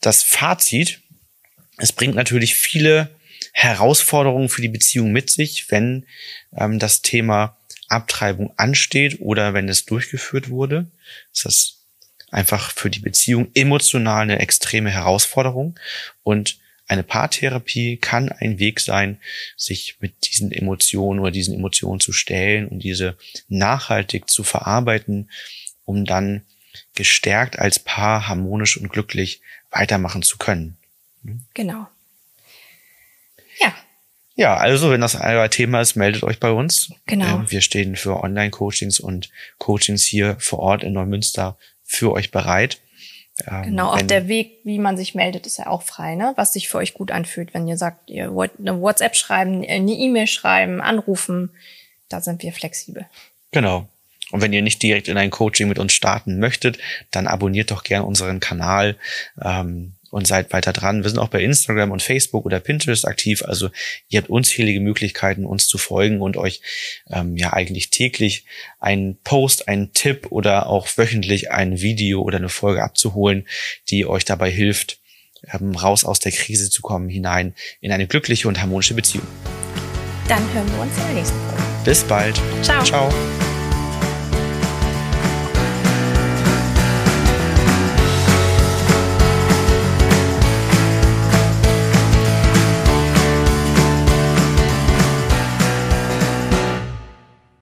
das 0.00 0.22
Fazit 0.22 1.00
es 1.80 1.92
bringt 1.92 2.14
natürlich 2.14 2.54
viele 2.54 3.10
Herausforderungen 3.52 4.48
für 4.48 4.62
die 4.62 4.68
Beziehung 4.68 5.12
mit 5.12 5.30
sich, 5.30 5.70
wenn 5.70 6.06
ähm, 6.56 6.78
das 6.78 7.02
Thema 7.02 7.56
Abtreibung 7.88 8.52
ansteht 8.56 9.20
oder 9.20 9.54
wenn 9.54 9.68
es 9.68 9.86
durchgeführt 9.86 10.50
wurde. 10.50 10.90
Das 11.34 11.44
ist 11.46 11.79
einfach 12.30 12.70
für 12.70 12.90
die 12.90 13.00
Beziehung 13.00 13.48
emotional 13.54 14.22
eine 14.22 14.38
extreme 14.38 14.90
Herausforderung 14.90 15.78
und 16.22 16.58
eine 16.90 17.04
Paartherapie 17.04 17.98
kann 17.98 18.30
ein 18.30 18.58
Weg 18.58 18.80
sein, 18.80 19.20
sich 19.56 19.98
mit 20.00 20.26
diesen 20.26 20.50
Emotionen 20.50 21.20
oder 21.20 21.30
diesen 21.30 21.54
Emotionen 21.54 22.00
zu 22.00 22.12
stellen 22.12 22.66
und 22.66 22.80
diese 22.80 23.16
nachhaltig 23.48 24.28
zu 24.28 24.42
verarbeiten, 24.42 25.30
um 25.84 26.04
dann 26.04 26.42
gestärkt 26.96 27.60
als 27.60 27.78
Paar 27.78 28.26
harmonisch 28.26 28.76
und 28.76 28.88
glücklich 28.88 29.40
weitermachen 29.70 30.22
zu 30.22 30.36
können. 30.36 30.78
Genau. 31.54 31.86
Ja. 33.60 33.72
Ja, 34.34 34.56
also 34.56 34.90
wenn 34.90 35.00
das 35.00 35.14
euer 35.14 35.48
Thema 35.50 35.80
ist, 35.82 35.94
meldet 35.94 36.24
euch 36.24 36.40
bei 36.40 36.50
uns. 36.50 36.92
Genau. 37.06 37.40
Ähm, 37.40 37.50
wir 37.50 37.60
stehen 37.60 37.94
für 37.94 38.22
Online-Coachings 38.22 38.98
und 38.98 39.30
Coachings 39.58 40.04
hier 40.04 40.36
vor 40.40 40.58
Ort 40.58 40.82
in 40.82 40.92
Neumünster 40.92 41.56
für 41.90 42.12
euch 42.12 42.30
bereit. 42.30 42.78
Ähm, 43.48 43.62
genau, 43.64 43.90
auch 43.90 44.02
der 44.02 44.28
Weg, 44.28 44.60
wie 44.62 44.78
man 44.78 44.96
sich 44.96 45.16
meldet, 45.16 45.46
ist 45.46 45.58
ja 45.58 45.66
auch 45.66 45.82
frei, 45.82 46.14
ne? 46.14 46.32
Was 46.36 46.52
sich 46.52 46.68
für 46.68 46.78
euch 46.78 46.94
gut 46.94 47.10
anfühlt, 47.10 47.52
wenn 47.52 47.66
ihr 47.66 47.76
sagt, 47.76 48.08
ihr 48.08 48.32
wollt 48.32 48.52
eine 48.58 48.80
WhatsApp 48.80 49.16
schreiben, 49.16 49.64
eine 49.66 49.92
E-Mail 49.92 50.28
schreiben, 50.28 50.80
anrufen, 50.80 51.50
da 52.08 52.20
sind 52.20 52.42
wir 52.44 52.52
flexibel. 52.52 53.06
Genau. 53.50 53.88
Und 54.30 54.40
wenn 54.40 54.52
ihr 54.52 54.62
nicht 54.62 54.80
direkt 54.82 55.08
in 55.08 55.18
ein 55.18 55.30
Coaching 55.30 55.68
mit 55.68 55.80
uns 55.80 55.92
starten 55.92 56.38
möchtet, 56.38 56.78
dann 57.10 57.26
abonniert 57.26 57.72
doch 57.72 57.82
gern 57.82 58.04
unseren 58.04 58.38
Kanal. 58.38 58.96
Ähm, 59.42 59.94
und 60.10 60.26
seid 60.26 60.52
weiter 60.52 60.72
dran. 60.72 61.02
Wir 61.02 61.10
sind 61.10 61.18
auch 61.18 61.28
bei 61.28 61.42
Instagram 61.42 61.90
und 61.90 62.02
Facebook 62.02 62.44
oder 62.44 62.60
Pinterest 62.60 63.06
aktiv. 63.06 63.42
Also 63.42 63.70
ihr 64.08 64.20
habt 64.20 64.30
unzählige 64.30 64.80
Möglichkeiten, 64.80 65.44
uns 65.44 65.66
zu 65.66 65.78
folgen 65.78 66.20
und 66.20 66.36
euch 66.36 66.60
ähm, 67.10 67.36
ja 67.36 67.52
eigentlich 67.52 67.90
täglich 67.90 68.44
einen 68.78 69.16
Post, 69.22 69.68
einen 69.68 69.92
Tipp 69.92 70.26
oder 70.30 70.66
auch 70.66 70.88
wöchentlich 70.96 71.50
ein 71.50 71.80
Video 71.80 72.22
oder 72.22 72.38
eine 72.38 72.48
Folge 72.48 72.82
abzuholen, 72.82 73.46
die 73.88 74.06
euch 74.06 74.24
dabei 74.24 74.50
hilft, 74.50 74.98
ähm, 75.52 75.74
raus 75.74 76.04
aus 76.04 76.18
der 76.18 76.32
Krise 76.32 76.70
zu 76.70 76.82
kommen, 76.82 77.08
hinein 77.08 77.54
in 77.80 77.92
eine 77.92 78.06
glückliche 78.06 78.48
und 78.48 78.60
harmonische 78.60 78.94
Beziehung. 78.94 79.26
Dann 80.28 80.42
hören 80.54 80.70
wir 80.72 80.82
uns 80.82 80.96
in 80.96 81.04
der 81.04 81.14
nächsten 81.14 81.38
Folge. 81.48 81.62
Bis 81.84 82.04
bald. 82.04 82.40
Ciao. 82.62 82.84
Ciao. 82.84 83.49